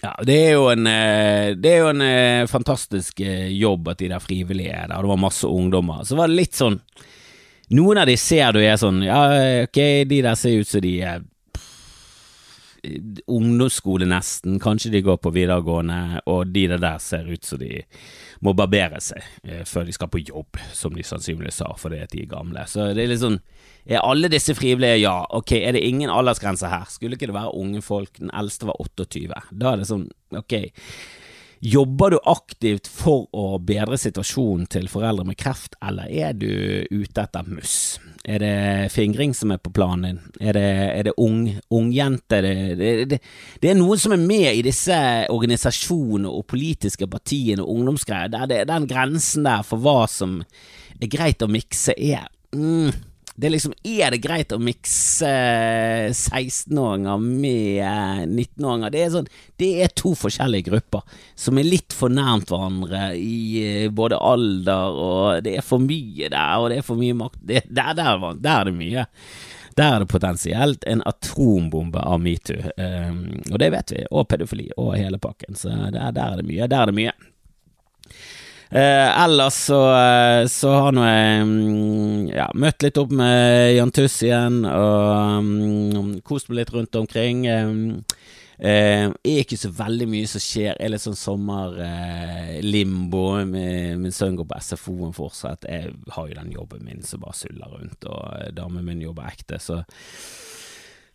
ja, 0.00 0.14
det 0.24 0.36
er 0.46 0.54
jo 0.56 0.68
en, 0.72 0.86
eh, 0.88 1.52
det 1.60 1.72
er 1.74 1.82
jo 1.82 1.88
en 1.92 2.04
eh, 2.04 2.46
fantastisk 2.48 3.20
eh, 3.20 3.50
jobb 3.52 3.90
at 3.92 4.00
de 4.00 4.08
der 4.08 4.22
frivillige 4.22 4.72
er 4.72 4.88
der, 4.88 4.96
og 4.96 5.04
det 5.04 5.12
var 5.12 5.24
masse 5.26 5.48
ungdommer. 5.48 6.04
Så 6.08 6.16
var 6.16 6.30
det 6.30 6.40
litt 6.40 6.56
sånn 6.56 6.80
Noen 7.70 8.00
av 8.02 8.08
de 8.08 8.16
ser 8.18 8.50
du 8.50 8.58
er 8.58 8.74
sånn 8.80 8.96
Ja, 9.04 9.20
ok, 9.62 9.78
de 10.10 10.16
der 10.24 10.34
ser 10.34 10.58
ut 10.58 10.66
som 10.66 10.82
de 10.82 10.96
er 11.06 11.20
ungdomsskole 13.30 14.08
nesten, 14.08 14.58
kanskje 14.62 14.92
de 14.94 15.02
går 15.04 15.18
på 15.22 15.32
videregående, 15.34 16.20
og 16.30 16.52
de 16.54 16.66
der 16.72 16.98
ser 17.02 17.28
ut 17.30 17.44
som 17.46 17.60
de 17.60 17.82
må 18.40 18.54
barbere 18.56 19.00
seg 19.04 19.24
eh, 19.44 19.62
før 19.68 19.86
de 19.88 19.94
skal 19.96 20.10
på 20.12 20.22
jobb, 20.22 20.60
som 20.72 20.96
de 20.96 21.04
sannsynligvis 21.04 21.60
sa 21.60 21.70
fordi 21.78 22.00
at 22.04 22.12
de 22.14 22.24
er 22.24 22.30
gamle. 22.30 22.64
Så 22.70 22.90
det 22.96 23.04
er 23.04 23.12
litt 23.12 23.24
sånn 23.24 23.40
Er 23.90 24.04
alle 24.04 24.28
disse 24.28 24.54
frivillige? 24.54 25.00
Ja. 25.00 25.24
Ok, 25.34 25.54
er 25.56 25.72
det 25.72 25.80
ingen 25.84 26.12
aldersgrense 26.12 26.68
her? 26.68 26.84
Skulle 26.92 27.16
ikke 27.16 27.30
det 27.30 27.34
være 27.34 27.56
unge 27.56 27.80
folk? 27.82 28.12
Den 28.20 28.30
eldste 28.36 28.68
var 28.68 28.76
28. 28.80 29.40
Da 29.50 29.72
er 29.72 29.80
det 29.80 29.88
sånn, 29.88 30.06
ok 30.36 30.56
Jobber 31.60 32.14
du 32.14 32.16
aktivt 32.24 32.86
for 32.88 33.26
å 33.36 33.58
bedre 33.60 33.98
situasjonen 34.00 34.64
til 34.72 34.86
foreldre 34.88 35.26
med 35.28 35.36
kreft, 35.36 35.74
eller 35.84 36.08
er 36.08 36.32
du 36.32 36.48
ute 36.88 37.20
etter 37.20 37.44
muss? 37.44 37.98
Er 38.24 38.40
det 38.40 38.88
fingring 38.94 39.34
som 39.36 39.52
er 39.52 39.60
på 39.60 39.72
planen 39.76 40.06
din? 40.06 40.22
Er 40.40 40.56
det, 40.56 40.64
er 40.94 41.04
det 41.10 41.14
ung, 41.20 41.42
ungjente? 41.68 42.40
Det, 42.46 42.54
det, 42.80 43.20
det, 43.60 43.68
er 43.68 43.76
noen 43.76 44.00
som 44.00 44.16
er 44.16 44.24
med 44.24 44.48
i 44.54 44.64
disse 44.64 44.96
organisasjonene 45.28 46.32
og 46.32 46.48
politiske 46.48 47.08
partiene 47.12 47.60
og 47.60 47.74
ungdomsgreier, 47.76 48.32
der 48.32 48.64
den 48.68 48.88
grensen 48.88 49.44
der 49.44 49.60
for 49.66 49.84
hva 49.84 50.06
som 50.08 50.40
er 50.96 51.12
greit 51.12 51.44
å 51.44 51.50
mikse, 51.50 51.92
er 51.92 52.24
mm, 52.56 53.09
det 53.40 53.48
er 53.48 53.54
liksom 53.54 53.74
Er 53.86 54.12
det 54.12 54.20
greit 54.24 54.52
å 54.52 54.58
mikse 54.60 55.30
16-åringer 56.12 57.22
med 57.24 58.28
19-åringer? 58.28 58.92
Det 58.92 59.04
er 59.04 59.14
sånn 59.14 59.30
Det 59.60 59.70
er 59.84 59.94
to 59.96 60.12
forskjellige 60.18 60.68
grupper 60.68 61.22
som 61.40 61.58
er 61.58 61.68
litt 61.68 61.96
for 61.96 62.12
nærmt 62.12 62.52
hverandre 62.52 63.14
i 63.16 63.62
eh, 63.62 63.86
både 63.92 64.18
alder, 64.20 64.98
og 65.00 65.44
det 65.44 65.56
er 65.58 65.64
for 65.64 65.82
mye 65.82 66.28
der, 66.28 66.52
og 66.60 66.68
det 66.72 66.80
er 66.80 66.86
for 66.86 67.00
mye 67.00 67.16
makt 67.16 67.40
det, 67.40 67.62
der, 67.68 67.94
der, 67.96 68.20
der, 68.36 68.50
er 68.58 68.68
det 68.68 68.74
mye. 68.76 69.06
Der 69.78 69.94
er 69.94 70.04
det 70.04 70.10
potensielt 70.12 70.84
en 70.90 71.02
atombombe 71.08 72.02
av 72.04 72.20
metoo, 72.20 72.60
um, 72.76 73.22
og 73.48 73.56
det 73.62 73.70
vet 73.72 73.94
vi, 73.96 74.04
og 74.10 74.28
pedofili 74.28 74.68
og 74.76 74.92
hele 74.98 75.20
pakken, 75.22 75.56
så 75.56 75.72
der, 75.94 76.12
der 76.16 76.26
er 76.26 76.42
det 76.42 76.48
mye. 76.50 76.68
Der 76.68 76.82
er 76.82 76.92
det 76.92 76.98
mye. 76.98 77.16
Eh, 78.70 79.22
ellers 79.24 79.56
så, 79.66 79.78
eh, 79.98 80.46
så 80.46 80.70
har 80.70 80.92
nå 80.94 81.02
jeg 81.02 81.46
mm, 81.46 82.28
ja, 82.30 82.44
møtt 82.54 82.84
litt 82.84 82.98
opp 83.02 83.10
med 83.18 83.72
Jan 83.74 83.90
Tuss 83.90 84.20
igjen, 84.22 84.60
og 84.62 85.42
um, 85.42 86.12
kost 86.22 86.46
meg 86.50 86.60
litt 86.60 86.70
rundt 86.76 86.94
omkring. 87.00 87.48
Eh, 88.60 89.08
er 89.10 89.40
ikke 89.40 89.56
så 89.56 89.70
veldig 89.72 90.06
mye 90.12 90.28
som 90.30 90.40
skjer. 90.44 90.76
Er 90.78 90.90
litt 90.92 91.02
sånn 91.02 91.18
sommerlimbo. 91.18 93.24
Eh, 93.40 93.96
min 93.98 94.14
sønn 94.14 94.36
går 94.38 94.46
på 94.52 94.60
SFO-en 94.60 95.16
fortsatt. 95.16 95.66
Jeg 95.66 95.90
har 96.14 96.28
jo 96.28 96.38
den 96.38 96.52
jobben 96.54 96.84
min 96.86 97.02
som 97.02 97.20
bare 97.24 97.34
suller 97.40 97.68
rundt, 97.72 98.04
og 98.06 98.22
eh, 98.36 98.52
damen 98.54 98.86
min 98.86 99.02
jobber 99.02 99.26
ekte, 99.32 99.58
så 99.58 99.82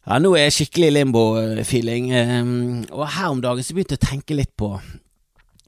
ja, 0.06 0.20
nå 0.22 0.36
er 0.36 0.44
jeg 0.50 0.58
skikkelig 0.60 0.92
limbo-feeling. 0.92 2.12
Eh, 2.20 2.44
og 2.92 3.08
her 3.16 3.32
om 3.32 3.40
dagen 3.46 3.64
så 3.64 3.74
begynte 3.78 3.96
jeg 3.96 4.04
å 4.04 4.10
tenke 4.10 4.40
litt 4.42 4.52
på 4.60 4.76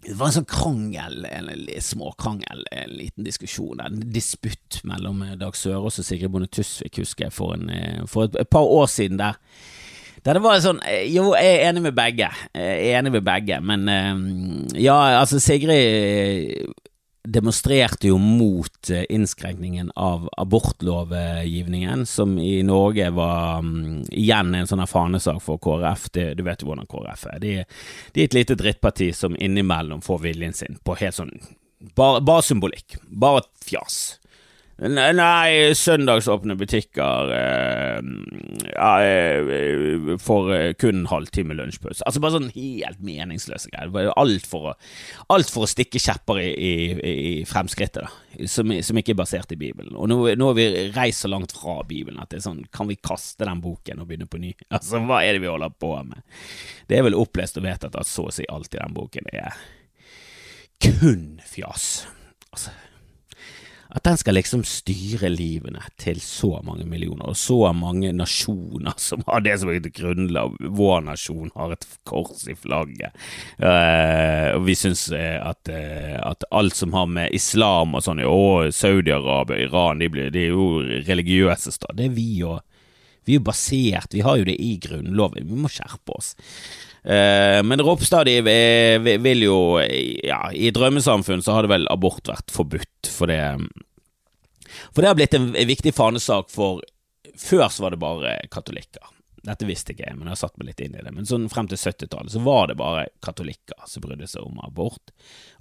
det 0.08 0.16
var 0.16 0.30
en 0.30 0.38
sånn 0.38 0.48
krangel, 0.48 1.26
en 1.28 1.50
småkrangel, 1.84 2.64
en 2.72 2.94
liten 2.96 3.26
diskusjon, 3.28 3.82
en 3.84 4.00
disputt 4.14 4.80
mellom 4.88 5.26
Dag 5.40 5.58
Sørås 5.58 6.00
og 6.00 6.08
Sigrid 6.08 6.32
Bonde 6.32 6.48
Tusvik, 6.48 7.02
husker 7.02 7.28
jeg, 7.28 7.36
for, 7.36 7.58
en, 7.58 8.08
for 8.08 8.30
et, 8.30 8.38
et, 8.40 8.48
par 8.48 8.64
år 8.64 8.88
siden 8.92 9.20
der. 9.20 9.36
Det 10.24 10.40
var 10.44 10.58
sånn 10.60 10.80
Jo, 11.12 11.30
jeg 11.38 11.60
er 11.60 11.70
enig 11.70 11.84
med 11.86 11.96
begge. 11.96 12.28
Jeg 12.56 12.88
er 12.90 12.98
enig 13.00 13.14
med 13.14 13.24
begge, 13.28 13.60
men 13.64 13.86
ja, 14.76 14.96
altså 15.20 15.40
Sigrid 15.44 16.72
demonstrerte 17.34 18.08
jo 18.08 18.18
mot 18.18 18.90
eh, 18.90 19.04
innskrenkningen 19.10 19.92
av 19.96 20.30
abortlovgivningen, 20.38 22.06
som 22.06 22.40
i 22.40 22.64
Norge 22.64 23.10
var 23.10 23.60
um, 23.60 24.04
igjen 24.12 24.56
en 24.56 24.70
sånn 24.70 24.86
fanesak 24.88 25.42
for 25.44 25.60
KrF. 25.64 26.10
Det, 26.16 26.28
du 26.40 26.44
vet 26.48 26.64
jo 26.64 26.72
hvordan 26.72 26.88
KrF 26.90 27.26
er. 27.34 27.40
De, 27.44 27.54
de, 28.14 28.22
er 28.22 28.30
et 28.30 28.38
lite 28.38 28.58
drittparti 28.60 29.12
som 29.16 29.36
innimellom 29.36 30.02
får 30.06 30.24
viljen 30.24 30.56
sin 30.56 30.80
på 30.84 30.98
helt 31.02 31.20
sånn 31.20 31.36
Bare, 31.94 32.24
bare 32.26 32.42
symbolikk. 32.42 32.96
Bare 33.06 33.44
fjas. 33.62 34.18
Nei, 34.78 35.74
søndagsåpne 35.74 36.54
butikker 36.54 37.32
eh, 37.34 37.96
eh, 38.78 40.12
for 40.22 40.52
eh, 40.54 40.76
kun 40.78 41.08
halvtime 41.10 41.56
lunsjpause. 41.58 42.04
Altså 42.06 42.22
bare 42.22 42.36
sånn 42.36 42.52
helt 42.54 43.02
meningsløse 43.02 43.72
greier. 43.74 44.12
Alt 44.14 44.46
for 44.46 44.70
å, 44.70 44.76
alt 45.34 45.50
for 45.50 45.66
å 45.66 45.72
stikke 45.72 46.02
kjepper 46.02 46.44
i, 46.44 46.52
i, 46.54 46.74
i 47.10 47.34
fremskrittet, 47.50 48.06
da. 48.06 48.46
Som, 48.46 48.70
som, 48.86 49.00
ikke 49.02 49.16
er 49.16 49.22
basert 49.24 49.56
i 49.56 49.58
Bibelen. 49.58 49.96
Og 49.98 50.12
nå, 50.12 50.20
nå 50.38 50.52
har 50.52 50.58
vi 50.60 50.68
reist 50.94 51.26
så 51.26 51.32
langt 51.32 51.56
fra 51.58 51.80
Bibelen 51.90 52.22
at 52.22 52.30
det 52.30 52.38
er 52.38 52.46
sånn, 52.46 52.62
kan 52.70 52.86
vi 52.86 53.00
kaste 53.02 53.48
den 53.50 53.64
boken 53.64 54.04
og 54.04 54.12
begynne 54.12 54.30
på 54.30 54.42
ny? 54.44 54.54
Altså, 54.78 55.02
hva 55.10 55.24
er 55.26 55.34
det 55.34 55.42
vi 55.42 55.50
holder 55.50 55.74
på 55.74 55.96
med? 56.06 56.22
Det 56.86 57.00
er 57.00 57.08
vel 57.08 57.18
opplest 57.18 57.58
og 57.58 57.66
vedtatt 57.66 57.98
at 57.98 58.06
så 58.06 58.28
å 58.30 58.36
si 58.36 58.46
alt 58.46 58.78
i 58.78 58.78
den 58.78 58.94
boken 58.94 59.32
er 59.34 59.58
kun 60.86 61.40
fjas. 61.50 62.06
Altså 62.54 62.76
den 64.08 64.18
skal 64.18 64.38
liksom 64.38 64.62
styre 64.64 65.28
livene 65.34 65.82
til 66.00 66.20
så 66.24 66.62
mange 66.64 66.86
millioner, 66.88 67.28
og 67.28 67.36
så 67.36 67.74
mange 67.76 68.14
nasjoner 68.16 68.96
som 69.02 69.24
har 69.28 69.44
det 69.44 69.58
som 69.60 69.72
er 69.72 69.84
grunnlag. 69.84 70.56
Vår 70.80 71.04
nasjon 71.10 71.52
har 71.58 71.74
et 71.76 71.88
kors 72.08 72.46
i 72.48 72.56
flagget. 72.56 73.16
Uh, 73.60 74.56
og 74.56 74.64
vi 74.68 74.78
syns 74.80 75.08
eh, 75.16 75.36
at, 75.42 75.68
uh, 75.68 76.16
at, 76.30 76.48
alt 76.56 76.78
som 76.78 76.96
har 76.96 77.10
med 77.12 77.36
islam 77.36 77.98
og 77.98 78.06
sånn 78.06 78.24
Å, 78.24 78.70
Saudi-Arabia, 78.74 79.60
Iran, 79.68 80.00
de, 80.00 80.10
blir, 80.14 80.32
de, 80.32 80.48
er 80.48 80.56
jo 80.56 80.70
religiøse 81.08 81.74
stat. 81.76 81.96
Det 81.98 82.08
er 82.08 82.16
vi 82.16 82.30
jo. 82.42 82.58
Vi 83.28 83.36
er 83.36 83.42
jo 83.42 83.48
basert, 83.50 84.14
vi 84.16 84.24
har 84.24 84.38
jo 84.40 84.48
det 84.48 84.56
i 84.64 84.78
grunnloven. 84.84 85.50
Vi 85.50 85.64
må 85.66 85.72
skjerpe 85.72 86.16
oss. 86.16 86.32
Uh, 87.04 87.60
men 87.68 87.84
Ropstad 87.84 88.28
de 88.28 88.40
vil 89.24 89.44
jo 89.46 89.60
Ja, 89.80 90.48
i 90.52 90.72
drømmesamfunn 90.76 91.44
så 91.44 91.56
hadde 91.56 91.72
vel 91.72 91.88
abort 91.92 92.28
vært 92.28 92.56
forbudt, 92.56 93.12
for 93.12 93.32
det 93.32 93.42
For 94.94 95.04
det 95.04 95.12
har 95.12 95.20
blitt 95.20 95.38
en 95.38 95.52
viktig 95.54 95.96
fanesak 95.96 96.52
for 96.54 96.84
Før 97.38 97.68
så 97.70 97.84
var 97.84 97.94
det 97.94 98.00
bare 98.02 98.32
katolikker. 98.50 99.04
Dette 99.48 99.68
visste 99.68 99.94
ikke 99.94 100.04
jeg, 100.04 100.16
men 100.18 100.28
jeg 100.28 100.34
har 100.34 100.40
satt 100.42 100.58
meg 100.60 100.72
litt 100.72 100.82
inn 100.84 100.96
i 100.98 101.04
det. 101.04 101.12
Men 101.14 101.28
sånn 101.28 101.46
frem 101.52 101.70
til 101.72 101.80
70-tallet 101.80 102.34
så 102.34 102.42
var 102.44 102.68
det 102.68 102.78
bare 102.80 103.06
katolikker 103.24 103.86
som 103.88 104.04
brydde 104.04 104.28
seg 104.28 104.44
om 104.44 104.60
abort. 104.66 105.14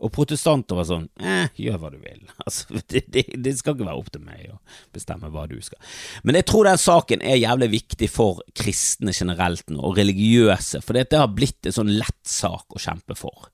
Og 0.02 0.10
protestanter 0.14 0.78
var 0.78 0.88
sånn 0.88 1.06
eh, 1.20 1.52
gjør 1.60 1.78
hva 1.82 1.92
du 1.94 2.00
vil. 2.00 2.24
Altså, 2.46 2.80
det, 2.90 3.04
det, 3.12 3.24
det, 3.42 3.52
skal 3.58 3.74
ikke 3.74 3.88
være 3.88 4.00
opp 4.00 4.10
til 4.14 4.22
meg 4.22 4.50
å 4.54 4.58
bestemme 4.94 5.30
hva 5.34 5.46
du 5.50 5.56
skal. 5.64 5.78
Men 6.26 6.38
jeg 6.38 6.46
tror 6.50 6.68
den 6.68 6.80
saken 6.80 7.24
er 7.26 7.40
jævlig 7.40 7.70
viktig 7.74 8.08
for 8.10 8.42
kristne 8.56 9.14
generelt 9.16 9.66
nå, 9.70 9.80
og 9.82 9.98
religiøse, 9.98 10.82
for 10.84 10.98
det 10.98 11.18
har 11.18 11.34
blitt 11.34 11.66
en 11.66 11.76
sånn 11.80 11.94
lett 11.98 12.22
sak 12.30 12.74
å 12.74 12.82
kjempe 12.82 13.18
for. 13.18 13.50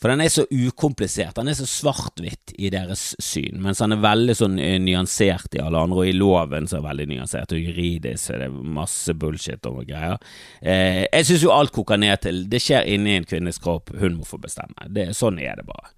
For 0.00 0.08
den 0.08 0.22
er 0.24 0.30
så 0.32 0.46
ukomplisert, 0.48 1.34
den 1.36 1.50
er 1.52 1.56
så 1.58 1.66
svart-hvitt 1.68 2.54
i 2.56 2.70
deres 2.72 3.10
syn, 3.20 3.58
mens 3.60 3.82
han 3.84 3.92
er 3.92 4.00
veldig 4.00 4.36
sånn 4.38 4.56
eh, 4.62 4.78
nyansert 4.80 5.58
i 5.58 5.60
alle 5.60 5.82
andre, 5.84 5.98
og 6.00 6.08
i 6.08 6.16
loven 6.16 6.68
så 6.70 6.78
er 6.78 6.80
det 6.80 6.88
veldig 6.88 7.06
nyansert, 7.10 7.52
og 7.52 7.68
juridisk 7.68 8.32
er 8.32 8.46
det 8.46 8.48
masse 8.80 9.12
bullshit 9.20 9.68
og 9.68 9.82
greier. 9.90 10.16
Eh, 10.64 11.02
jeg 11.04 11.28
syns 11.28 11.44
jo 11.44 11.52
alt 11.52 11.74
koker 11.76 12.00
ned 12.00 12.24
til 12.24 12.46
det 12.48 12.62
skjer 12.64 12.88
inni 12.88 13.18
en 13.18 13.28
kvinnes 13.28 13.60
kropp, 13.60 13.92
hun 14.00 14.16
må 14.16 14.28
få 14.28 14.40
bestemme. 14.40 14.88
Det, 14.88 15.10
sånn 15.16 15.36
er 15.44 15.60
det 15.60 15.68
bare. 15.68 15.92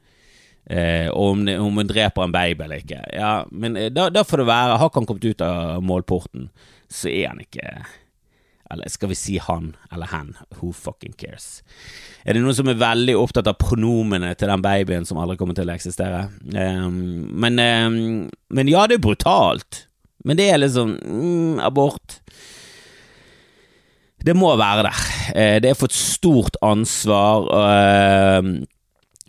Eh, 0.67 1.07
og 1.07 1.37
om, 1.37 1.47
det, 1.47 1.57
om, 1.63 1.79
hun 1.79 1.87
dreper 1.87 2.27
en 2.27 2.35
baby 2.35 2.67
eller 2.67 2.83
ikke, 2.83 3.01
ja, 3.15 3.33
men 3.51 3.79
eh, 3.79 3.91
da, 3.95 4.11
da 4.11 4.27
får 4.27 4.43
det 4.43 4.51
være. 4.51 4.77
Har 4.83 4.91
ikke 4.91 5.03
han 5.05 5.11
kommet 5.13 5.31
ut 5.31 5.47
av 5.47 5.83
målporten, 5.87 6.51
så 6.91 7.11
er 7.11 7.31
han 7.31 7.47
ikke 7.47 7.85
eller 8.73 8.89
skal 8.89 9.11
vi 9.11 9.19
si 9.19 9.37
han 9.43 9.75
eller 9.93 10.09
hen? 10.13 10.33
Who 10.59 10.73
fucking 10.73 11.13
cares? 11.21 11.61
Er 12.25 12.37
det 12.37 12.43
noen 12.43 12.57
som 12.57 12.71
er 12.73 12.81
veldig 12.81 13.17
opptatt 13.21 13.51
av 13.51 13.59
pronomene 13.61 14.33
til 14.39 14.49
den 14.49 14.65
babyen 14.65 15.07
som 15.09 15.21
aldri 15.21 15.37
kommer 15.41 15.57
til 15.59 15.69
å 15.69 15.77
eksistere? 15.77 16.25
Um, 16.55 17.29
men, 17.45 17.61
um, 17.61 17.99
men, 18.55 18.73
ja, 18.73 18.87
det 18.89 18.99
er 18.99 19.05
brutalt. 19.05 19.85
Men 20.25 20.39
det 20.39 20.49
er 20.53 20.63
liksom 20.63 20.97
mm, 20.97 21.61
Abort. 21.67 22.21
Det 24.23 24.37
må 24.39 24.55
være 24.57 24.87
der. 24.89 25.05
Uh, 25.35 25.57
det 25.61 25.73
er 25.73 25.79
for 25.79 25.93
et 25.93 25.99
stort 25.99 26.57
ansvar, 26.65 27.51
uh, 27.53 28.53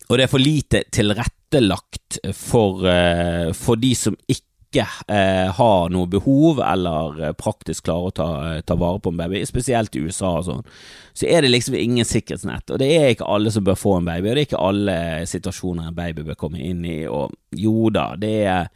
og 0.07 0.19
det 0.19 0.27
er 0.27 0.31
for 0.31 0.43
lite 0.43 0.85
tilrettelagt 0.93 2.21
for, 2.37 2.85
uh, 2.87 3.51
for 3.57 3.79
de 3.81 3.91
som 3.97 4.15
ikke 4.29 4.52
ikke 4.73 4.87
eh, 5.13 5.51
har 5.53 5.93
noe 5.93 6.09
behov 6.09 6.59
eller 6.65 7.21
eh, 7.21 7.35
praktisk 7.37 7.85
klarer 7.87 8.09
å 8.09 8.15
ta, 8.17 8.27
eh, 8.49 8.59
ta, 8.65 8.77
vare 8.79 8.99
på 9.03 9.13
en 9.13 9.21
baby, 9.21 9.43
spesielt 9.45 9.95
i 9.95 10.03
USA 10.03 10.33
og 10.39 10.47
sånn, 10.49 10.67
så 11.13 11.29
er 11.29 11.45
det 11.45 11.53
liksom 11.53 11.77
ingen 11.77 12.07
sikkerhetsnett. 12.09 12.73
Og 12.73 12.81
det 12.81 12.89
er 12.97 13.13
ikke 13.13 13.29
alle 13.29 13.53
som 13.53 13.65
bør 13.65 13.79
få 13.79 13.97
en 13.99 14.09
baby, 14.09 14.29
og 14.29 14.35
det 14.35 14.43
er 14.43 14.49
ikke 14.49 14.67
alle 14.67 14.97
situasjoner 15.29 15.89
en 15.89 15.97
baby 15.97 16.25
bør 16.27 16.39
komme 16.45 16.61
inn 16.63 16.83
i. 16.89 17.03
Og 17.07 17.33
jo 17.55 17.89
da, 17.93 18.13
det 18.19 18.35
er 18.49 18.71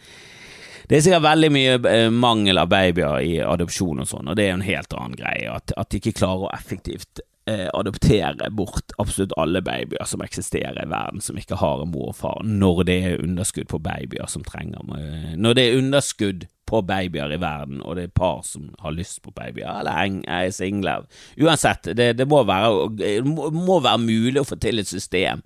det 0.88 0.96
er 0.96 1.02
sikkert 1.04 1.26
veldig 1.26 1.48
mye 1.52 1.80
eh, 1.92 2.10
mangel 2.16 2.62
av 2.62 2.70
babyer 2.72 3.18
i 3.20 3.34
adopsjon 3.44 4.06
og 4.06 4.08
sånn, 4.08 4.30
og 4.32 4.38
det 4.40 4.46
er 4.46 4.54
jo 4.54 4.60
en 4.62 4.70
helt 4.70 4.94
annen 4.96 5.18
greie. 5.20 5.50
At, 5.52 5.74
at 5.76 5.90
de 5.92 6.00
ikke 6.00 6.16
klarer 6.22 6.48
å 6.48 6.54
effektivt 6.56 7.20
eh, 7.48 7.68
adoptere 7.74 8.50
bort 8.52 8.94
absolutt 8.98 9.36
alle 9.38 9.62
babyer 9.66 10.06
som 10.06 10.22
eksisterer 10.26 10.84
i 10.84 10.90
verden 10.92 11.24
som 11.24 11.40
ikke 11.40 11.60
har 11.62 11.86
mor 11.90 12.12
og 12.12 12.20
far, 12.20 12.44
når 12.44 12.84
det 12.90 13.00
er 13.06 13.24
underskudd 13.24 13.70
på 13.72 13.82
babyer 13.84 14.30
som 14.32 14.46
trenger 14.48 14.84
eh, 14.98 15.34
Når 15.38 15.58
det 15.58 15.66
er 15.66 15.80
underskudd 15.82 16.48
på 16.68 16.82
babyer 16.84 17.32
i 17.32 17.40
verden, 17.40 17.80
og 17.82 17.96
det 17.96 18.04
er 18.04 18.14
par 18.16 18.42
som 18.44 18.74
har 18.84 18.92
lyst 18.92 19.22
på 19.24 19.32
babyer, 19.32 19.70
eller 19.72 20.20
er 20.28 20.50
single. 20.52 20.98
Uansett, 21.40 21.94
det, 21.96 22.12
det 22.20 22.28
må, 22.28 22.42
være, 22.44 22.90
det 23.00 23.24
må 23.26 23.80
være 23.80 24.04
mulig 24.04 24.42
å 24.42 24.48
få 24.48 24.60
til 24.60 24.84
et 24.84 24.90
system 24.90 25.46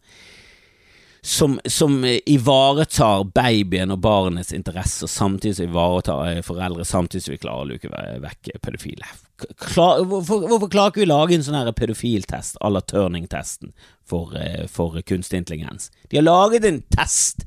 som, 1.23 1.59
som, 1.69 1.99
ivaretar 2.25 3.27
babyen 3.29 3.93
og 3.93 3.99
barnets 4.01 4.53
interesser, 4.57 5.07
samtidig 5.07 5.59
som 5.59 5.67
ivaretar 5.69 6.41
foreldre, 6.45 6.85
samtidig 6.85 7.25
som 7.27 7.35
vi 7.35 7.43
klarer 7.43 7.65
å 7.65 7.69
luke 7.73 7.91
vekk 8.23 8.55
pedofile 8.61 9.05
klar, 9.57 10.03
hvorfor, 10.05 10.45
hvorfor, 10.47 10.69
klarer 10.71 10.93
ikke 10.93 11.03
vi 11.03 11.09
lage 11.09 11.37
en 11.37 11.45
sånn 11.45 11.73
pedofiltest 11.77 12.59
à 12.61 12.69
la 12.71 12.81
Turning-testen 12.85 13.73
for, 14.07 14.35
eh, 14.37 14.67
for 14.67 15.01
kunstig 15.01 15.41
intelligens? 15.41 15.91
De 16.09 16.17
har 16.17 16.23
laget 16.23 16.65
en 16.65 16.81
test 16.81 17.45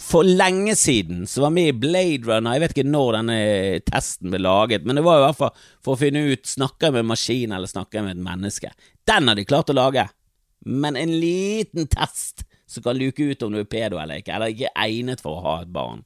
for 0.00 0.24
lenge 0.24 0.74
siden 0.76 1.26
som 1.28 1.42
var 1.42 1.50
med 1.50 1.68
i 1.68 1.78
Blade 1.78 2.24
Runner. 2.26 2.52
Jeg 2.52 2.60
vet 2.60 2.74
ikke 2.74 2.90
når 2.90 3.12
denne 3.18 3.80
testen 3.84 4.30
ble 4.30 4.40
laget, 4.40 4.84
men 4.84 4.96
det 4.96 5.04
var 5.04 5.20
i 5.20 5.26
hvert 5.26 5.36
fall 5.36 5.54
for 5.82 5.94
å 5.94 6.00
finne 6.00 6.32
ut 6.32 6.48
snakker 6.48 6.88
jeg 6.88 6.92
med 6.92 7.04
en 7.04 7.12
maskin 7.12 7.52
eller 7.52 7.68
snakker 7.68 8.00
jeg 8.00 8.04
med 8.04 8.16
et 8.16 8.24
menneske. 8.24 8.72
Den 9.06 9.28
har 9.28 9.36
de 9.36 9.44
klart 9.44 9.70
å 9.70 9.76
lage, 9.76 10.08
men 10.64 10.96
en 10.96 11.12
liten 11.20 11.86
test 11.88 12.44
som 12.72 12.84
kan 12.84 12.98
luke 12.98 13.24
ut 13.24 13.44
om 13.46 13.52
du 13.54 13.60
er 13.62 13.68
pedo 13.68 14.00
eller 14.00 14.22
ikke, 14.22 14.36
eller 14.36 14.54
ikke 14.54 14.72
egnet 14.84 15.22
for 15.24 15.38
å 15.38 15.44
ha 15.46 15.56
et 15.62 15.72
barn. 15.72 16.04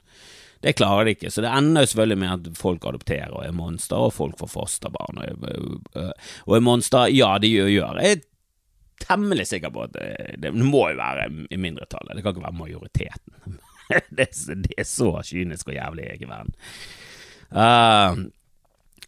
Det 0.63 0.73
klarer 0.73 1.05
de 1.05 1.13
ikke, 1.13 1.29
så 1.31 1.43
det 1.45 1.51
ender 1.53 1.85
jo 1.85 1.91
selvfølgelig 1.91 2.19
med 2.23 2.33
at 2.33 2.57
folk 2.57 2.87
adopterer 2.89 3.35
og 3.35 3.45
er 3.45 3.53
monster, 3.55 4.07
og 4.07 4.15
folk 4.15 4.39
får 4.39 4.49
fosterbarn 4.51 5.21
og 5.21 5.45
er, 5.51 6.09
og 6.47 6.55
er 6.57 6.65
monster. 6.65 7.11
Ja, 7.13 7.35
de 7.41 7.51
gjør, 7.51 7.69
gjør. 7.71 8.01
Jeg 8.01 8.17
er 8.17 8.25
temmelig 9.03 9.47
sikker 9.51 9.73
på 9.73 9.85
at 9.85 9.93
det, 9.93 10.09
det 10.41 10.53
må 10.57 10.87
jo 10.91 10.97
være 10.97 11.27
i 11.53 11.61
mindretallet, 11.61 12.17
det 12.17 12.25
kan 12.25 12.33
ikke 12.33 12.47
være 12.47 12.61
majoriteten. 12.63 13.59
det, 14.17 14.31
det, 14.65 14.73
er 14.77 14.87
så 14.87 15.13
kynisk 15.23 15.69
og 15.69 15.77
jævlig 15.77 16.09
i 16.17 16.27
verden. 16.27 16.55
Uh, 17.47 18.25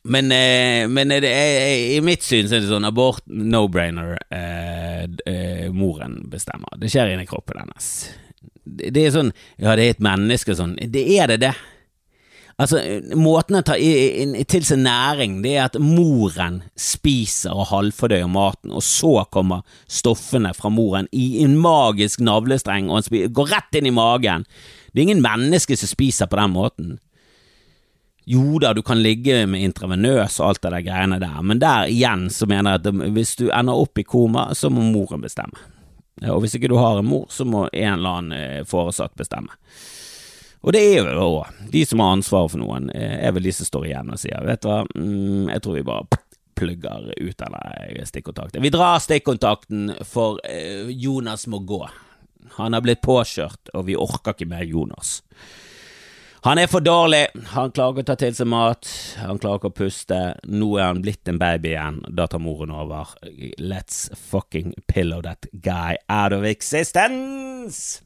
men, 0.10 0.32
eh, 0.34 0.86
men 0.90 1.14
det 1.14 1.30
er, 1.30 1.96
i 1.96 2.00
mitt 2.06 2.26
syn 2.26 2.50
så 2.50 2.58
er 2.58 2.66
det 2.66 2.72
sånn 2.72 2.88
abort, 2.90 3.24
no-brainer, 3.30 4.18
eh, 4.34 5.06
eh, 5.30 5.68
moren 5.74 6.24
bestemmer. 6.32 6.80
Det 6.82 6.90
skjer 6.92 7.14
inni 7.14 7.30
kroppen 7.30 7.62
hennes 7.62 7.92
det 8.70 9.02
er 9.02 9.12
sånn 9.14 9.34
Ja, 9.58 9.76
det 9.76 9.86
er 9.86 9.96
et 9.96 10.04
menneske 10.04 10.56
sånn. 10.58 10.76
Det 10.78 11.04
er 11.18 11.30
det, 11.32 11.40
det. 11.46 11.54
Altså, 12.60 12.82
måten 13.16 13.56
å 13.56 13.64
ta 13.64 13.78
til 13.80 14.66
seg 14.68 14.82
næring, 14.84 15.38
det 15.46 15.54
er 15.56 15.70
at 15.70 15.78
moren 15.80 16.60
spiser 16.76 17.56
og 17.56 17.70
halvfordøyer 17.70 18.28
maten, 18.28 18.74
og 18.76 18.84
så 18.84 19.24
kommer 19.32 19.64
stoffene 19.88 20.52
fra 20.58 20.72
moren 20.74 21.08
i 21.16 21.46
en 21.46 21.56
magisk 21.62 22.20
navlestreng 22.20 22.92
og 22.92 23.08
går 23.08 23.54
rett 23.54 23.80
inn 23.80 23.88
i 23.88 23.96
magen. 23.96 24.44
Det 24.92 25.00
er 25.00 25.08
ingen 25.08 25.24
menneske 25.24 25.78
som 25.80 25.88
spiser 25.88 26.28
på 26.28 26.42
den 26.42 26.58
måten. 26.58 26.98
Jo 28.30 28.60
da, 28.62 28.76
du 28.78 28.84
kan 28.86 29.02
ligge 29.02 29.42
med 29.50 29.64
intravenøs 29.66 30.36
og 30.38 30.52
alt 30.52 30.62
det 30.62 30.72
der 30.76 30.86
greiene 30.86 31.18
der, 31.22 31.40
men 31.42 31.62
der 31.62 31.90
igjen 31.90 32.28
så 32.30 32.46
mener 32.50 32.76
jeg 32.76 32.84
at 32.84 33.14
hvis 33.16 33.32
du 33.40 33.48
ender 33.50 33.80
opp 33.82 33.98
i 33.98 34.06
koma, 34.06 34.52
så 34.54 34.70
må 34.70 34.84
moren 34.86 35.24
bestemme. 35.26 35.58
Og 36.28 36.44
hvis 36.44 36.54
ikke 36.58 36.70
du 36.70 36.76
har 36.78 37.00
en 37.00 37.08
mor, 37.08 37.26
så 37.34 37.48
må 37.48 37.64
en 37.72 37.94
eller 37.96 38.20
annen 38.20 38.36
eh, 38.38 38.66
foresatt 38.68 39.16
bestemme. 39.18 39.56
Og 40.62 40.76
det 40.76 40.82
er 40.84 41.00
jo 41.00 41.06
da 41.08 41.46
de 41.72 41.82
som 41.88 42.04
har 42.04 42.18
ansvaret 42.18 42.54
for 42.54 42.62
noen, 42.62 42.90
eh, 42.94 43.16
er 43.26 43.34
vel 43.34 43.48
de 43.48 43.54
som 43.56 43.70
står 43.70 43.88
igjen 43.88 44.12
og 44.12 44.20
sier 44.22 44.46
vet 44.46 44.62
du 44.62 44.68
hva, 44.70 44.82
mm, 44.92 45.48
jeg 45.54 45.64
tror 45.64 45.78
vi 45.78 45.86
bare 45.88 46.20
plugger 46.60 47.08
ut 47.16 47.40
denne 47.40 48.06
stikkontakten. 48.12 48.62
Vi 48.62 48.74
drar 48.74 49.00
stikkontakten, 49.00 49.96
for 50.06 50.42
eh, 50.44 50.92
Jonas 50.92 51.48
må 51.48 51.64
gå. 51.64 51.82
Han 52.58 52.76
har 52.76 52.84
blitt 52.84 53.02
påkjørt, 53.06 53.72
og 53.74 53.88
vi 53.88 53.98
orker 53.98 54.36
ikke 54.36 54.50
mer 54.52 54.68
Jonas. 54.68 55.22
Han 56.42 56.58
er 56.58 56.70
for 56.72 56.80
dårlig, 56.80 57.26
han 57.52 57.72
klarer 57.76 57.98
ikke 57.98 58.06
å 58.06 58.08
ta 58.08 58.16
til 58.22 58.36
seg 58.38 58.48
mat, 58.48 58.88
han 59.20 59.42
klarer 59.44 59.60
ikke 59.60 59.72
å 59.74 59.76
puste. 59.76 60.20
Nå 60.48 60.70
er 60.78 60.86
han 60.88 61.02
blitt 61.04 61.28
en 61.28 61.40
baby 61.42 61.74
igjen, 61.74 61.98
da 62.16 62.30
tar 62.32 62.40
moren 62.40 62.72
over. 62.72 63.12
Let's 63.60 64.08
fucking 64.16 64.72
pillow 64.88 65.20
that 65.28 65.52
guy 65.52 65.98
out 66.08 66.32
of 66.32 66.48
existence! 66.48 68.00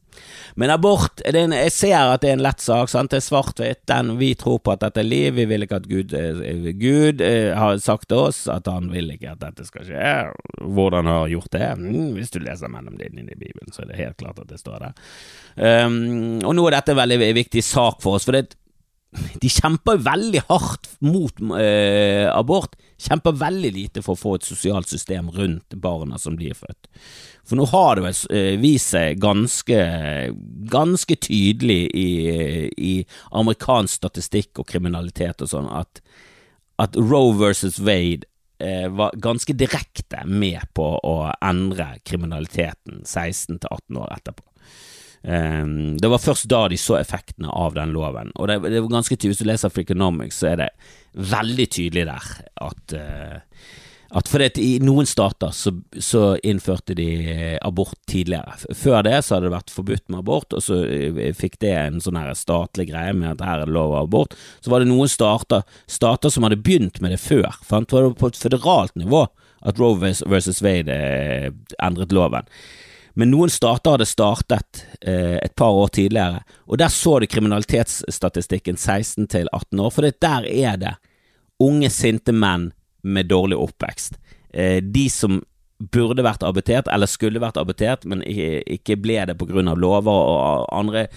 Men 0.59 0.73
abort 0.73 1.21
en, 1.25 1.53
Jeg 1.55 1.73
ser 1.73 1.95
at 1.97 2.21
det 2.23 2.31
er 2.31 2.37
en 2.37 2.45
lett 2.45 2.61
sak. 2.63 2.91
Sant? 2.91 3.11
Det 3.13 3.19
er 3.19 3.25
svart-hvitt. 3.25 3.93
Vi 4.19 4.31
tror 4.39 4.59
på 4.63 4.73
at 4.75 4.83
dette 4.85 5.01
er 5.01 5.07
liv. 5.07 5.33
Vi 5.37 5.45
vil 5.49 5.65
ikke 5.65 5.81
at 5.81 5.89
Gud, 5.89 6.13
eh, 6.17 6.71
Gud 6.79 7.21
eh, 7.21 7.51
har 7.57 7.77
sagt 7.83 8.09
til 8.11 8.25
oss 8.29 8.45
at 8.51 8.67
han 8.69 8.91
vil 8.93 9.13
ikke 9.15 9.33
at 9.33 9.43
dette 9.43 9.67
skal 9.67 9.87
skje. 9.87 10.15
Hvordan 10.61 11.09
han 11.09 11.23
har 11.23 11.31
gjort 11.33 11.53
det? 11.55 11.69
Mm, 11.79 12.11
hvis 12.17 12.33
du 12.33 12.41
leser 12.43 12.71
mellom 12.71 12.97
linjene 12.99 13.33
i 13.33 13.39
Bibelen, 13.39 13.73
så 13.73 13.83
er 13.83 13.91
det 13.91 14.01
helt 14.01 14.19
klart 14.21 14.41
at 14.43 14.51
det 14.51 14.61
står 14.61 14.87
der. 14.87 14.97
Um, 15.53 16.41
og 16.41 16.55
nå 16.57 16.65
er 16.67 16.79
dette 16.79 16.93
en 16.93 17.01
veldig 17.03 17.33
viktig 17.37 17.61
sak 17.65 18.01
for 18.03 18.17
oss, 18.17 18.25
for 18.25 18.37
det, 18.37 18.55
de 19.13 19.49
kjemper 19.51 20.01
veldig 20.01 20.41
hardt 20.49 20.89
mot 21.05 21.43
eh, 21.59 22.25
abort. 22.33 22.75
Kjemper 23.03 23.35
veldig 23.35 23.71
lite 23.75 24.03
for 24.05 24.15
å 24.15 24.21
få 24.21 24.35
et 24.37 24.47
sosialt 24.47 24.89
system 24.91 25.29
rundt 25.35 25.75
barna 25.83 26.19
som 26.21 26.37
blir 26.39 26.55
født. 26.55 26.87
For 27.43 27.59
nå 27.59 27.67
har 27.73 27.97
det 27.97 28.05
vel 28.05 28.19
eh, 28.37 28.53
vist 28.61 28.93
seg 28.93 29.19
ganske, 29.23 29.79
ganske 30.71 31.17
tydelig 31.27 31.81
i, 31.99 32.09
i, 32.77 32.93
amerikansk 33.35 33.99
statistikk 33.99 34.63
og 34.63 34.69
kriminalitet 34.71 35.43
og 35.43 35.51
sånn 35.51 35.67
at, 35.73 35.99
at 36.79 36.95
Roe 36.99 37.35
versus 37.35 37.81
Wade 37.83 38.29
eh, 38.63 38.87
var 38.87 39.19
ganske 39.19 39.55
direkte 39.57 40.23
med 40.25 40.63
på 40.77 40.87
å 41.03 41.17
endre 41.43 41.97
kriminaliteten 42.07 43.03
16 43.03 43.59
til 43.59 43.69
18 43.69 44.01
år 44.05 44.17
etterpå. 44.17 44.52
Um, 45.23 45.95
det 45.99 46.09
var 46.11 46.19
først 46.19 46.49
da 46.51 46.65
de 46.67 46.75
så 46.79 46.97
effektene 46.99 47.47
av 47.47 47.77
den 47.77 47.93
loven, 47.95 48.33
og 48.35 48.49
det, 48.51 48.59
det 48.67 48.81
var 48.83 48.97
ganske 48.97 49.15
tydelig. 49.15 49.37
Hvis 49.37 49.45
du 49.45 49.47
leser 49.47 49.71
Freakonomics, 49.71 50.41
så 50.41 50.51
er 50.51 50.59
det 50.65 50.69
veldig 51.13 51.67
tydelig 51.71 52.03
der 52.09 52.33
at 52.67 52.97
uh, 52.97 53.69
at 54.13 54.29
fordi 54.29 54.45
at 54.45 54.59
I 54.61 54.69
noen 54.83 55.07
stater 55.09 55.53
så, 55.55 55.71
så, 55.97 56.35
innførte 56.45 56.93
de 56.97 57.07
eh, 57.33 57.55
abort 57.65 57.97
tidligere. 58.09 58.53
Før 58.77 59.01
det 59.07 59.15
så 59.25 59.35
hadde 59.35 59.47
det 59.47 59.55
vært 59.55 59.73
forbudt 59.73 60.03
med 60.05 60.19
abort, 60.21 60.53
og 60.53 60.61
så 60.61 60.83
eh, 60.85 61.31
fikk 61.37 61.57
det 61.63 61.73
en 61.73 61.97
sånn 62.03 62.19
her 62.19 62.29
statlig 62.37 62.91
greie 62.91 63.15
med 63.17 63.31
at 63.31 63.45
her 63.45 63.63
er 63.63 63.71
det 63.71 63.73
lov 63.73 63.95
av 63.95 64.05
abort. 64.05 64.37
Så 64.61 64.69
var 64.69 64.83
det 64.83 64.91
noen 64.91 65.09
stater, 65.09 65.65
stater 65.89 66.33
som 66.33 66.45
hadde 66.45 66.61
begynt 66.61 67.01
med 67.01 67.15
det 67.15 67.21
før. 67.23 67.57
For 67.65 67.89
det 67.89 68.03
var 68.05 68.13
på 68.21 68.29
et 68.29 68.41
føderalt 68.43 69.01
nivå 69.01 69.25
at 69.63 69.81
Roe 69.81 69.97
versus 69.97 70.61
Wade 70.61 70.93
endret 71.81 72.13
loven. 72.13 72.45
Men 73.13 73.29
noen 73.29 73.51
stater 73.53 73.93
hadde 73.93 74.09
startet 74.09 74.83
eh, 75.01 75.37
et 75.37 75.53
par 75.57 75.75
år 75.77 75.91
tidligere, 75.93 76.41
og 76.65 76.79
der 76.81 76.93
så 76.93 77.19
du 77.21 77.27
kriminalitetsstatistikken 77.29 78.79
16 78.79 79.27
til 79.29 79.49
18 79.53 79.79
år, 79.79 79.91
for 79.93 80.09
der 80.09 80.47
er 80.49 80.79
det 80.81 80.95
unge, 81.61 81.91
sinte 81.93 82.33
menn 82.33 82.71
med 83.03 83.29
dårlig 83.29 83.59
oppvekst. 83.59 84.17
Eh, 84.53 84.79
de 84.81 85.05
som 85.13 85.41
burde 85.93 86.23
vært 86.25 86.45
abortert, 86.47 86.87
eller 86.91 87.09
skulle 87.09 87.41
vært 87.43 87.59
abortert, 87.59 88.05
men 88.09 88.23
ikke 88.23 88.97
ble 89.01 89.19
det 89.27 89.35
av 89.35 89.77
lover 89.79 90.29
og 90.33 90.67
andre 90.71 91.07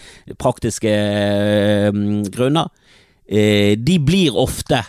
praktiske 0.41 0.91
eh, 0.91 2.03
grunner, 2.35 2.69
eh, 3.29 3.77
de 3.79 3.99
blir 4.03 4.37
ofte 4.37 4.83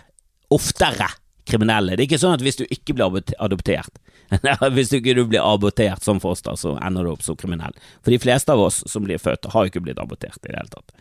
oftere 0.54 1.10
kriminelle. 1.48 1.96
Det 1.96 2.04
er 2.04 2.10
ikke 2.10 2.22
sånn 2.22 2.36
at 2.38 2.44
hvis 2.46 2.60
du 2.60 2.66
ikke 2.68 2.98
blir 2.98 3.24
adoptert 3.40 4.04
Hvis 4.76 4.90
du 4.92 4.98
ikke 4.98 5.24
blir 5.24 5.40
abortert 5.40 6.04
som 6.04 6.20
foster, 6.20 6.58
så 6.60 6.74
ender 6.84 7.06
du 7.06 7.14
opp 7.14 7.24
som 7.24 7.38
kriminell. 7.40 7.72
For 8.04 8.12
de 8.12 8.20
fleste 8.20 8.52
av 8.52 8.60
oss 8.60 8.82
som 8.92 9.06
blir 9.08 9.22
født, 9.24 9.48
har 9.54 9.70
ikke 9.70 9.80
blitt 9.86 10.02
abortert 10.04 10.42
i 10.44 10.52
det 10.52 10.58
hele 10.58 10.74
tatt. 10.74 10.92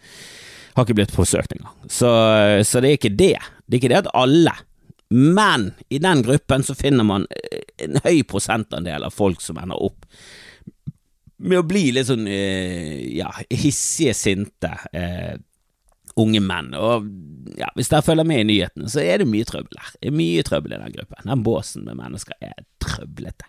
Har 0.76 0.86
ikke 0.86 1.00
blitt 1.00 1.14
forsøkt 1.14 1.56
engang. 1.56 1.74
Så, 1.90 2.06
så 2.62 2.82
det 2.84 2.92
er 2.92 3.00
ikke 3.00 3.16
det. 3.18 3.34
Det 3.66 3.74
er 3.74 3.80
ikke 3.80 3.90
det 3.90 4.02
at 4.04 4.12
alle 4.14 4.54
men 5.08 5.72
i 5.88 5.98
den 5.98 6.22
gruppen 6.22 6.64
så 6.66 6.74
finner 6.74 7.06
man 7.06 7.26
eh, 7.30 7.62
en 7.84 8.00
høy 8.02 8.24
prosentandel 8.26 9.06
av 9.06 9.14
folk 9.14 9.42
som 9.42 9.58
ender 9.62 9.78
opp 9.78 10.06
med 11.36 11.60
å 11.60 11.66
bli 11.68 11.90
litt 11.94 12.08
sånn 12.08 12.26
eh, 12.30 13.18
ja, 13.18 13.28
hissige, 13.50 14.16
sinte 14.16 14.72
eh, 14.90 15.36
unge 16.20 16.40
menn. 16.42 16.72
Og 16.78 17.10
ja, 17.58 17.68
hvis 17.76 17.90
dere 17.92 18.04
følger 18.06 18.26
med 18.28 18.44
i 18.44 18.48
nyhetene, 18.52 18.88
så 18.92 19.02
er 19.04 19.20
det 19.22 19.28
mye 19.30 19.46
trøbbel 19.48 19.80
her. 19.80 19.92
Det 20.00 20.10
er 20.10 20.16
mye 20.16 20.46
trøbbel 20.46 20.76
i 20.76 20.80
den 20.80 20.96
gruppen. 20.96 21.28
Den 21.28 21.44
båsen 21.46 21.86
med 21.86 22.00
mennesker 22.00 22.38
er 22.40 22.66
trøblete. 22.82 23.48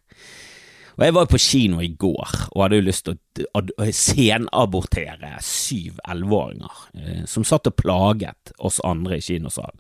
Og 0.97 1.03
Jeg 1.05 1.13
var 1.13 1.27
på 1.29 1.37
kino 1.37 1.81
i 1.81 1.91
går 1.93 2.31
og 2.55 2.61
hadde 2.63 2.79
jo 2.79 2.85
lyst 2.87 3.05
til 3.05 3.49
å 3.53 3.61
senabortere 3.93 5.35
syv 5.45 5.99
elleveåringer 6.09 6.79
eh, 6.97 7.19
som 7.29 7.45
satt 7.45 7.69
og 7.69 7.77
plaget 7.77 8.53
oss 8.57 8.79
andre 8.81 9.19
i 9.19 9.25
kinosalen. 9.25 9.77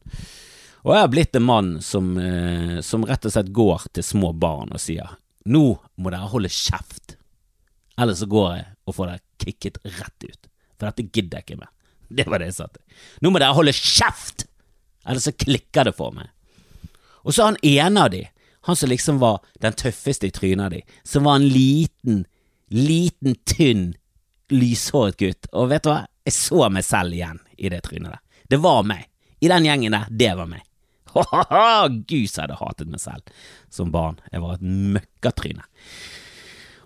Og 0.85 0.93
jeg 0.93 1.01
har 1.01 1.09
blitt 1.11 1.39
en 1.39 1.47
mann 1.47 1.71
som, 1.81 2.11
eh, 2.21 2.77
som 2.85 3.05
rett 3.09 3.25
og 3.25 3.33
slett 3.33 3.49
går 3.49 3.89
til 3.97 4.05
små 4.05 4.29
barn 4.37 4.69
og 4.69 4.83
sier 4.83 5.17
nå 5.49 5.63
må 5.97 6.11
dere 6.11 6.29
holde 6.29 6.51
kjeft, 6.53 7.15
ellers 7.97 8.21
så 8.21 8.27
går 8.29 8.49
jeg 8.53 8.67
og 8.85 8.95
får 8.99 9.09
dere 9.09 9.25
kicket 9.41 9.81
rett 9.97 10.27
ut, 10.27 10.49
for 10.75 10.89
dette 10.89 11.07
gidder 11.07 11.39
jeg 11.39 11.47
ikke 11.47 11.59
mer. 11.63 11.73
Det 12.07 12.27
var 12.27 12.41
det 12.41 12.51
jeg 12.51 12.59
sa 12.59 12.67
til. 12.71 12.83
Nå 13.21 13.31
må 13.31 13.41
dere 13.41 13.55
holde 13.57 13.75
kjeft, 13.75 14.47
ellers 15.07 15.27
så 15.27 15.35
klikker 15.35 15.89
det 15.89 15.95
for 15.97 16.15
meg. 16.15 16.31
Og 17.27 17.35
så 17.35 17.49
han 17.49 17.59
ene 17.65 18.05
av 18.05 18.11
de, 18.13 18.23
han 18.67 18.75
som 18.79 18.91
liksom 18.91 19.19
var 19.19 19.41
den 19.63 19.75
tøffeste 19.79 20.29
i 20.29 20.33
trynet 20.35 20.65
av 20.65 20.75
de, 20.75 20.81
som 21.07 21.27
var 21.27 21.39
en 21.39 21.47
liten, 21.51 22.23
liten, 22.71 23.35
tynn, 23.47 23.89
lyshåret 24.51 25.19
gutt, 25.19 25.49
og 25.51 25.71
vet 25.71 25.83
du 25.83 25.91
hva, 25.91 26.01
jeg 26.27 26.35
så 26.35 26.67
meg 26.71 26.83
selv 26.87 27.15
igjen 27.15 27.39
i 27.55 27.71
det 27.71 27.83
trynet 27.85 28.11
der. 28.11 28.23
Det 28.51 28.59
var 28.63 28.83
meg. 28.87 29.05
I 29.43 29.51
den 29.51 29.67
gjengen 29.67 29.95
der, 29.95 30.07
det 30.09 30.31
var 30.39 30.49
meg. 30.49 30.63
Gud, 32.09 32.27
så 32.29 32.43
hadde 32.43 32.59
hatet 32.59 32.91
meg 32.91 33.01
selv 33.01 33.35
som 33.73 33.91
barn. 33.93 34.19
Jeg 34.31 34.43
var 34.43 34.57
et 34.57 34.65
møkkatryne. 34.97 35.63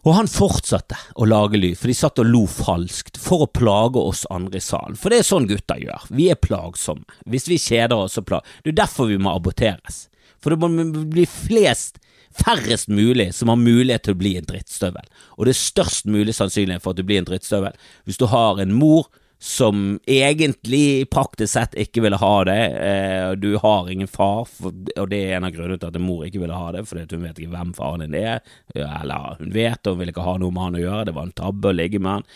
Og 0.01 0.15
han 0.17 0.29
fortsatte 0.29 0.97
å 1.13 1.27
lage 1.29 1.59
lyd, 1.59 1.77
for 1.77 1.91
de 1.91 1.95
satt 1.97 2.21
og 2.23 2.29
lo 2.29 2.45
falskt 2.49 3.19
for 3.21 3.45
å 3.45 3.51
plage 3.53 4.01
oss 4.01 4.23
andre 4.33 4.57
i 4.57 4.65
salen. 4.65 4.97
For 4.97 5.13
det 5.13 5.21
er 5.21 5.27
sånn 5.27 5.45
gutter 5.49 5.81
gjør. 5.81 6.07
Vi 6.09 6.31
er 6.33 6.39
plagsomme. 6.41 7.05
Hvis 7.29 7.45
vi 7.51 7.59
kjeder 7.61 8.07
oss, 8.07 8.17
så 8.17 8.25
plager 8.25 8.47
Det 8.63 8.73
er 8.73 8.79
derfor 8.81 9.11
vi 9.11 9.19
må 9.21 9.35
aborteres. 9.35 10.07
For 10.41 10.49
det 10.53 10.57
må 10.57 11.05
bli 11.05 11.27
flest, 11.29 12.01
færrest 12.33 12.89
mulig 12.89 13.29
som 13.35 13.51
har 13.51 13.59
mulighet 13.61 14.07
til 14.07 14.15
å 14.15 14.21
bli 14.21 14.35
en 14.39 14.47
drittstøvel. 14.49 15.05
Og 15.37 15.45
det 15.45 15.53
er 15.53 15.61
størst 15.61 16.09
mulig 16.09 16.33
sannsynlighet 16.33 16.81
for 16.81 16.95
at 16.95 17.01
du 17.01 17.05
blir 17.05 17.21
en 17.21 17.27
drittstøvel 17.27 17.75
hvis 18.07 18.17
du 18.17 18.25
har 18.31 18.61
en 18.63 18.73
mor 18.73 19.11
som 19.41 19.99
egentlig 20.05 21.09
praktisk 21.09 21.53
sett 21.55 21.73
ikke 21.73 22.03
ville 22.05 22.19
ha 22.21 22.33
det. 22.45 22.59
Eh, 22.77 23.31
du 23.41 23.55
har 23.57 23.89
ingen 23.89 24.07
far, 24.07 24.45
og 24.61 25.07
det 25.09 25.17
er 25.17 25.39
en 25.39 25.47
av 25.47 25.55
grunnene 25.55 25.79
til 25.81 25.89
at 25.89 25.97
mor 25.97 26.27
ikke 26.27 26.43
ville 26.43 26.59
ha 26.59 26.67
det, 26.75 26.83
fordi 26.85 27.07
hun 27.09 27.25
vet 27.25 27.41
ikke 27.41 27.55
hvem 27.55 27.71
faren 27.73 28.05
din 28.05 28.19
er. 28.19 28.43
Eller 28.77 29.39
hun 29.39 29.49
vet 29.55 29.81
og 29.89 29.95
hun 29.95 30.03
vil 30.03 30.13
ikke 30.13 30.27
ha 30.27 30.35
noe 30.37 30.53
med 30.53 30.67
han 30.67 30.77
å 30.77 30.83
gjøre, 30.83 31.07
det 31.09 31.15
var 31.17 31.25
en 31.25 31.39
tabbe 31.41 31.71
å 31.71 31.73
ligge 31.73 31.97
med 31.97 32.19
han. 32.19 32.27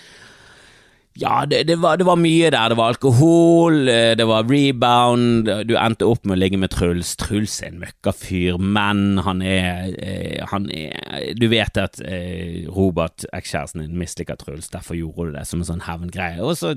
Ja, 1.15 1.45
det, 1.45 1.63
det, 1.63 1.77
var, 1.79 1.95
det, 1.95 2.03
var, 2.03 2.17
mye 2.19 2.49
der. 2.51 2.73
Det 2.73 2.75
var 2.75 2.91
alkohol, 2.91 3.87
eh, 3.87 4.17
det 4.19 4.25
var 4.27 4.43
rebound. 4.49 5.47
Du 5.63 5.77
endte 5.79 6.09
opp 6.11 6.25
med 6.27 6.35
å 6.35 6.39
ligge 6.41 6.59
med 6.59 6.73
Truls. 6.73 7.13
Truls 7.15 7.55
er 7.63 7.69
en 7.71 7.79
møkkafyr, 7.85 8.59
men 8.59 9.21
han 9.23 9.39
er, 9.39 9.95
eh, 9.95 10.43
han 10.51 10.67
er 10.75 11.31
Du 11.39 11.47
vet 11.47 11.79
at 11.79 12.01
eh, 12.03 12.67
Robert, 12.67 13.23
ekskjæresten 13.31 13.85
din, 13.85 13.95
misliker 14.01 14.35
Truls, 14.43 14.67
derfor 14.75 14.99
gjorde 14.99 15.29
du 15.29 15.39
det 15.39 15.45
som 15.47 15.63
en 15.63 15.71
sånn 15.71 15.87
hevngreie. 15.87 16.43
Og 16.43 16.59
så 16.59 16.75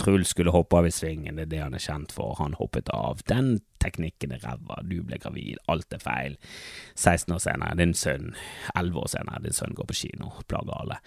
Truls 0.00 0.32
skulle 0.32 0.56
hoppe 0.56 0.80
av 0.80 0.88
i 0.88 0.96
svingen, 0.96 1.36
det 1.36 1.50
er 1.50 1.52
det 1.52 1.64
han 1.66 1.76
er 1.76 1.84
kjent 1.84 2.16
for. 2.16 2.38
Han 2.40 2.56
hoppet 2.56 2.88
av. 2.96 3.20
Den 3.28 3.58
teknikken 3.84 4.32
er 4.32 4.40
ræva, 4.46 4.80
du 4.88 5.02
ble 5.04 5.20
gravid, 5.20 5.60
alt 5.68 5.92
er 5.92 6.00
feil. 6.00 6.40
16 6.96 7.36
år 7.36 7.44
senere, 7.44 7.76
din 7.76 7.92
sønn, 7.92 8.32
11 8.72 9.04
år 9.04 9.18
senere, 9.18 9.44
din 9.44 9.60
sønn 9.60 9.76
går 9.76 9.92
på 9.92 10.04
kino, 10.06 10.32
plager 10.48 10.78
alle. 10.80 11.02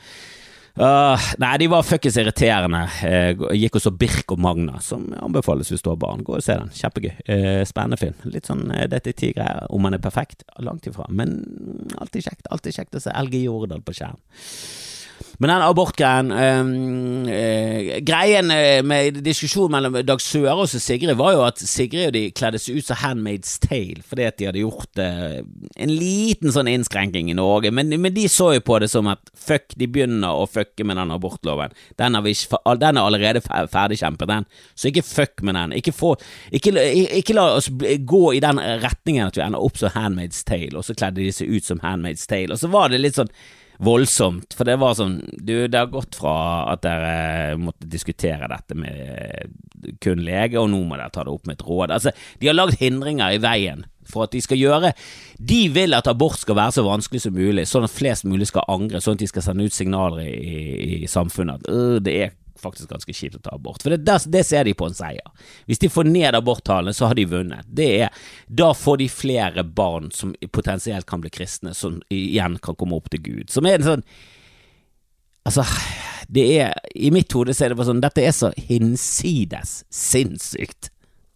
Uh, 0.75 1.15
nei, 1.39 1.53
de 1.61 1.69
var 1.71 1.85
fuckings 1.87 2.17
irriterende. 2.19 2.81
Uh, 2.99 3.45
gikk 3.55 3.77
også 3.79 3.93
Birk 3.95 4.33
og 4.35 4.41
Magna, 4.43 4.81
som 4.83 5.07
anbefales 5.23 5.71
hvis 5.71 5.85
du 5.85 5.91
har 5.93 5.99
barn. 6.01 6.25
Gå 6.27 6.35
og 6.35 6.43
se 6.43 6.57
den. 6.59 6.73
Kjempegøy. 6.75 7.13
Uh, 7.29 7.61
spennende 7.67 7.99
film. 8.01 8.17
Litt 8.27 8.49
sånn 8.51 8.65
uh, 8.73 8.83
detektivgreier. 8.91 9.69
Om 9.71 9.87
han 9.87 9.95
er 9.95 10.03
perfekt? 10.03 10.43
Langt 10.59 10.89
ifra. 10.89 11.07
Men 11.07 11.37
alltid 11.95 12.27
kjekt. 12.27 12.51
Alltid 12.51 12.75
kjekt 12.79 12.99
å 12.99 13.05
se 13.05 13.15
LG 13.23 13.45
Jordal 13.45 13.85
på 13.85 13.95
skjerm. 13.95 14.19
Men 15.39 15.51
den 15.51 15.63
abortgreien 15.65 16.31
um, 16.31 17.25
greien 18.07 18.51
eh, 18.51 18.81
med 18.85 19.19
diskusjonen 19.25 19.73
mellom 19.75 19.97
Dag 20.07 20.21
Sørås 20.23 20.75
og 20.77 20.83
Sigrid 20.83 21.17
var 21.19 21.35
jo 21.35 21.43
at 21.45 21.59
Sigrid 21.59 22.09
og 22.09 22.15
de 22.15 22.23
kledde 22.35 22.61
seg 22.61 22.79
ut 22.79 22.87
som 22.87 22.99
Handmaid's 23.01 23.57
Tale 23.63 24.03
fordi 24.05 24.27
at 24.27 24.37
de 24.39 24.47
hadde 24.49 24.63
gjort 24.63 25.01
eh, 25.01 25.41
en 25.85 25.91
liten 25.91 26.53
sånn 26.55 26.69
innskrenking 26.71 27.31
i 27.31 27.37
Norge, 27.37 27.71
men, 27.75 27.91
men, 27.91 28.13
de 28.15 28.27
så 28.31 28.53
jo 28.55 28.63
på 28.65 28.79
det 28.79 28.89
som 28.91 29.09
at 29.11 29.31
fuck, 29.35 29.75
de 29.75 29.89
begynner 29.91 30.35
å 30.35 30.47
fucke 30.49 30.85
med 30.87 30.97
den 30.99 31.11
abortloven. 31.15 31.73
Den, 31.99 32.15
ikke, 32.31 32.61
den 32.79 32.99
er 32.99 33.03
allerede 33.03 33.43
ferdigkjempet, 33.43 34.29
den, 34.31 34.47
så 34.75 34.89
ikke 34.91 35.05
fuck 35.05 35.43
med 35.45 35.57
den. 35.59 35.75
Ikke, 35.79 35.93
få, 35.95 36.13
ikke, 36.55 36.73
ikke, 37.19 37.35
la 37.35 37.49
oss 37.57 37.69
gå 37.71 38.23
i 38.37 38.41
den 38.43 38.61
retningen 38.83 39.27
at 39.27 39.37
vi 39.37 39.43
ender 39.45 39.63
opp 39.63 39.79
som 39.81 39.93
Handmaid's 39.95 40.45
Tale, 40.47 40.77
og 40.79 40.87
så 40.87 40.95
kledde 40.95 41.23
de 41.23 41.31
seg 41.35 41.51
ut 41.51 41.67
som 41.67 41.83
Handmaid's 41.83 42.27
Tale, 42.29 42.55
og 42.55 42.61
så 42.61 42.71
var 42.71 42.93
det 42.93 43.03
litt 43.03 43.19
sånn 43.19 43.31
voldsomt. 43.83 44.55
For 44.55 44.67
det 44.67 44.77
var 44.81 44.95
sånn 44.97 45.17
Du, 45.35 45.67
det 45.67 45.79
har 45.79 45.91
gått 45.91 46.17
fra 46.19 46.35
at 46.73 46.83
dere 46.85 47.57
måtte 47.59 47.89
diskutere 47.89 48.49
dette 48.51 48.77
med 48.77 49.51
kun 50.01 50.23
lege, 50.25 50.59
og 50.59 50.71
nå 50.71 50.81
må 50.87 50.97
dere 50.97 51.13
ta 51.13 51.25
det 51.25 51.33
opp 51.33 51.45
med 51.49 51.59
et 51.59 51.67
råd. 51.67 51.93
Altså, 51.93 52.15
de 52.39 52.49
har 52.49 52.57
lagd 52.57 52.79
hindringer 52.81 53.35
i 53.35 53.41
veien 53.43 53.85
for 54.05 54.25
at 54.25 54.35
de 54.35 54.41
skal 54.43 54.59
gjøre 54.59 54.91
De 55.41 55.61
vil 55.73 55.95
at 55.97 56.07
abort 56.07 56.37
skal 56.37 56.57
være 56.59 56.77
så 56.77 56.85
vanskelig 56.85 57.23
som 57.23 57.35
mulig, 57.35 57.67
sånn 57.69 57.87
at 57.87 57.93
flest 57.93 58.27
mulig 58.29 58.49
skal 58.51 58.67
angre, 58.71 59.01
sånn 59.01 59.17
at 59.17 59.23
de 59.25 59.29
skal 59.31 59.45
sende 59.45 59.65
ut 59.65 59.75
signaler 59.75 60.25
i, 60.25 60.33
i, 60.35 60.89
i 61.03 61.09
samfunnet 61.09 61.65
at 61.65 61.71
øh, 61.73 61.97
det 62.05 62.17
er 62.27 62.35
faktisk 62.65 62.91
ganske 62.91 63.15
kjipt 63.15 63.39
å 63.39 63.43
ta 63.45 63.55
abort. 63.55 63.83
For 63.83 63.93
det, 63.95 64.17
det, 64.33 64.43
ser 64.47 64.67
de 64.67 64.75
på 64.77 64.89
en 64.89 64.97
seier. 64.97 65.49
Hvis 65.69 65.81
de 65.83 65.91
får 65.91 66.09
ned 66.09 66.37
aborttallene, 66.37 66.95
så 66.95 67.09
har 67.09 67.17
de 67.17 67.27
vunnet. 67.29 67.67
Det 67.67 67.89
er, 68.05 68.23
da 68.47 68.71
får 68.75 68.99
de 69.03 69.09
flere 69.11 69.65
barn 69.65 70.09
som 70.15 70.33
potensielt 70.51 71.07
kan 71.09 71.23
bli 71.23 71.31
kristne, 71.33 71.75
som 71.77 72.01
igjen 72.13 72.59
kan 72.63 72.77
komme 72.79 72.97
opp 72.97 73.11
til 73.13 73.23
Gud. 73.25 73.53
Som 73.53 73.69
er 73.69 73.79
en 73.79 73.93
sånn 73.93 74.09
Altså, 75.45 75.61
det 76.25 76.43
er 76.57 76.71
I 76.97 77.11
mitt 77.13 77.29
hode 77.37 77.53
så 77.53 77.67
er 77.67 77.69
det 77.69 77.75
bare 77.77 77.91
sånn 77.91 77.99
Dette 78.01 78.23
er 78.25 78.31
så 78.33 78.47
hinsides 78.57 79.83
sinnssykt 79.93 80.89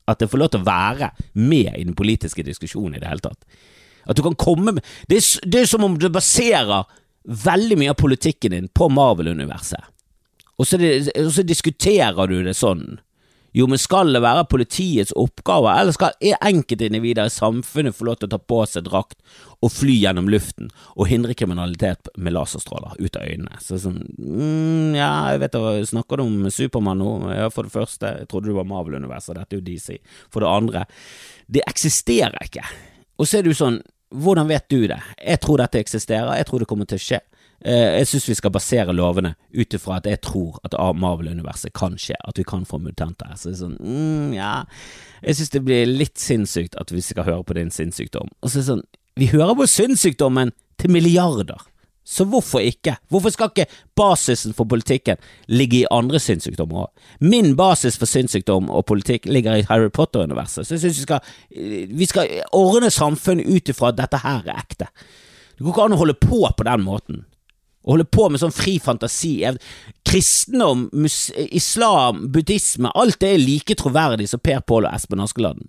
at 0.10 0.18
det 0.18 0.32
får 0.32 0.42
lov 0.42 0.50
til 0.50 0.64
å 0.64 0.66
være 0.66 1.12
med 1.38 1.76
i 1.78 1.84
den 1.84 1.94
politiske 1.94 2.42
diskusjonen 2.42 2.98
i 2.98 3.02
det 3.04 3.12
hele 3.12 3.22
tatt. 3.22 3.44
At 4.10 4.18
du 4.18 4.24
kan 4.26 4.38
komme 4.40 4.74
med 4.74 4.88
Det 5.06 5.20
er, 5.20 5.28
det 5.46 5.60
er 5.62 5.70
som 5.70 5.86
om 5.86 6.00
du 6.02 6.08
baserer 6.10 6.90
veldig 7.30 7.78
mye 7.78 7.94
av 7.94 8.00
politikken 8.00 8.56
din 8.56 8.70
på 8.74 8.90
Marvel-universet. 8.90 9.84
Og 10.60 10.68
så, 10.68 10.80
og 10.80 11.32
så, 11.32 11.46
diskuterer 11.48 12.28
du 12.28 12.42
det 12.44 12.58
sånn. 12.60 13.00
Jo, 13.56 13.66
men 13.66 13.80
skal 13.82 14.12
det 14.14 14.20
være 14.22 14.46
politiets 14.52 15.14
oppgave, 15.18 15.72
eller 15.74 15.96
skal 15.96 16.14
enkeltindivider 16.22 17.26
i 17.26 17.34
samfunnet 17.34 17.96
få 17.98 18.06
lov 18.06 18.20
til 18.20 18.30
å 18.30 18.34
ta 18.36 18.38
på 18.52 18.60
seg 18.70 18.86
drakt 18.86 19.18
og 19.66 19.72
fly 19.74 19.96
gjennom 20.04 20.30
luften 20.30 20.70
og 20.94 21.10
hindre 21.10 21.34
kriminalitet 21.34 22.12
med 22.14 22.36
laserstråler 22.36 23.00
ut 23.00 23.18
av 23.18 23.26
øynene? 23.26 23.58
Så 23.64 23.80
sånn, 23.82 24.04
mm, 24.20 25.00
ja, 25.00 25.10
jeg 25.34 25.42
vet 25.46 25.58
da, 25.58 25.74
snakker 25.94 26.22
du 26.22 26.28
om 26.28 26.52
Supermann 26.54 27.02
nå? 27.02 27.16
Ja, 27.34 27.50
for 27.54 27.66
det 27.66 27.74
første, 27.74 28.14
jeg 28.20 28.30
trodde 28.30 28.52
du 28.52 28.60
var 28.60 28.70
Marvel-universet, 28.70 29.40
dette 29.40 29.58
er 29.58 29.64
jo 29.64 29.66
DC. 29.72 29.98
For 30.30 30.46
det 30.46 30.54
andre, 30.54 30.86
det 31.50 31.66
eksisterer 31.66 32.38
ikke. 32.46 32.68
Og 33.18 33.26
så 33.26 33.40
er 33.40 33.50
du 33.50 33.56
sånn, 33.58 33.82
hvordan 34.14 34.50
vet 34.50 34.70
du 34.70 34.84
det? 34.90 35.02
Jeg 35.18 35.42
tror 35.42 35.62
dette 35.62 35.82
eksisterer, 35.82 36.36
jeg 36.38 36.50
tror 36.50 36.62
det 36.62 36.70
kommer 36.70 36.90
til 36.90 37.02
å 37.02 37.08
skje. 37.08 37.24
Eh, 37.66 37.98
jeg 38.00 38.08
syns 38.08 38.28
vi 38.30 38.38
skal 38.38 38.54
basere 38.56 38.96
lovene 38.96 39.34
ut 39.52 39.76
ifra 39.76 39.98
at 40.00 40.08
jeg 40.08 40.22
tror 40.24 40.60
at 40.64 40.78
Marvel-universet 40.96 41.74
kan 41.76 41.98
skje, 42.00 42.16
at 42.24 42.40
vi 42.40 42.46
kan 42.48 42.64
få 42.68 42.80
mutanter. 42.80 43.34
Så 43.36 43.50
det 43.50 43.58
er 43.58 43.64
sånn, 43.66 43.80
mm, 43.80 44.30
ja 44.38 44.54
Jeg 45.22 45.36
syns 45.36 45.52
det 45.56 45.66
blir 45.68 45.90
litt 45.90 46.20
sinnssykt 46.20 46.78
at 46.80 46.94
vi 46.96 47.04
skal 47.04 47.28
høre 47.28 47.44
på 47.44 47.58
din 47.58 47.74
sinnssykdom. 47.74 48.32
Og 48.40 48.48
så 48.48 48.60
er 48.60 48.64
det 48.64 48.70
sånn, 48.70 48.86
vi 49.20 49.28
hører 49.34 49.58
på 49.60 49.68
sinnssykdommen 49.68 50.54
til 50.80 50.96
milliarder. 50.96 51.60
Så 52.10 52.26
hvorfor 52.26 52.64
ikke? 52.66 52.96
Hvorfor 53.12 53.30
skal 53.30 53.52
ikke 53.52 53.68
basisen 54.00 54.56
for 54.58 54.66
politikken 54.66 55.20
ligge 55.52 55.84
i 55.84 55.90
andre 55.94 56.18
sinnssykdommer 56.24 56.88
òg? 56.88 57.10
Min 57.22 57.52
basis 57.60 58.00
for 58.02 58.10
sinnssykdom 58.10 58.72
og 58.74 58.88
politikk 58.90 59.28
ligger 59.30 59.60
i 59.60 59.66
Harry 59.70 59.92
Potter-universet, 59.94 60.66
så 60.66 60.74
jeg 60.80 60.96
syns 60.96 61.04
vi, 61.52 61.84
vi 61.92 62.08
skal 62.10 62.32
ordne 62.56 62.90
samfunnet 62.90 63.46
ut 63.46 63.70
ifra 63.70 63.92
at 63.92 64.00
dette 64.00 64.24
her 64.24 64.48
er 64.48 64.64
ekte. 64.64 64.88
Det 65.60 65.68
går 65.68 65.76
ikke 65.76 65.86
an 65.86 65.98
å 65.98 66.02
holde 66.02 66.18
på 66.18 66.42
på 66.56 66.66
den 66.66 66.88
måten. 66.88 67.26
Å 67.90 67.96
holde 67.96 68.06
på 68.06 68.28
med 68.30 68.38
sånn 68.38 68.54
fri 68.54 68.76
fantasi. 68.78 69.34
Kristendom, 70.06 70.86
islam, 71.50 72.28
buddhisme, 72.30 72.92
alt 72.94 73.18
det 73.24 73.32
er 73.34 73.42
like 73.42 73.78
troverdig 73.80 74.28
som 74.30 74.42
Per 74.46 74.62
Pål 74.62 74.86
og 74.86 74.94
Espen 74.94 75.24
Askeladden. 75.26 75.66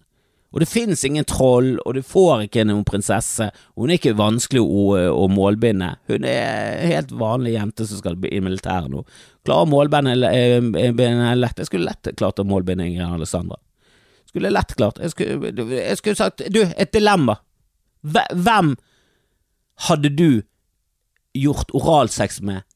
Og 0.51 0.61
det 0.61 0.67
finnes 0.67 1.05
ingen 1.07 1.25
troll, 1.25 1.77
og 1.87 1.95
du 1.95 2.03
får 2.05 2.45
ikke 2.49 2.67
noen 2.67 2.83
prinsesse. 2.85 3.47
Hun 3.79 3.89
er 3.89 4.01
ikke 4.01 4.17
vanskelig 4.19 4.61
å, 4.61 4.85
å 5.15 5.29
målbinde. 5.31 5.93
Hun 6.11 6.27
er 6.27 6.83
en 6.83 6.93
helt 6.93 7.15
vanlig 7.15 7.55
jente 7.55 7.87
som 7.87 8.03
skal 8.03 8.19
i 8.27 8.43
militæret 8.43 8.91
nå. 8.91 9.05
Klarer 9.47 9.69
å 9.69 9.71
målbinde 9.71 10.17
lett. 10.19 11.63
Jeg 11.63 11.71
skulle 11.71 11.87
lett 11.87 12.11
klart 12.19 12.43
å 12.43 12.49
målbinde 12.51 12.89
Ingrid 12.91 13.15
Alessandra. 13.15 13.57
Skulle 14.29 14.51
lett 14.53 14.75
klart. 14.77 14.99
Jeg 15.01 15.15
skulle, 15.15 15.55
jeg 15.71 16.03
skulle 16.03 16.19
sagt 16.19 16.43
Du, 16.51 16.61
et 16.67 16.93
dilemma. 16.93 17.39
Hvem 18.03 18.75
hadde 19.87 20.13
du 20.19 20.43
gjort 21.37 21.73
oralsex 21.77 22.41
med 22.47 22.67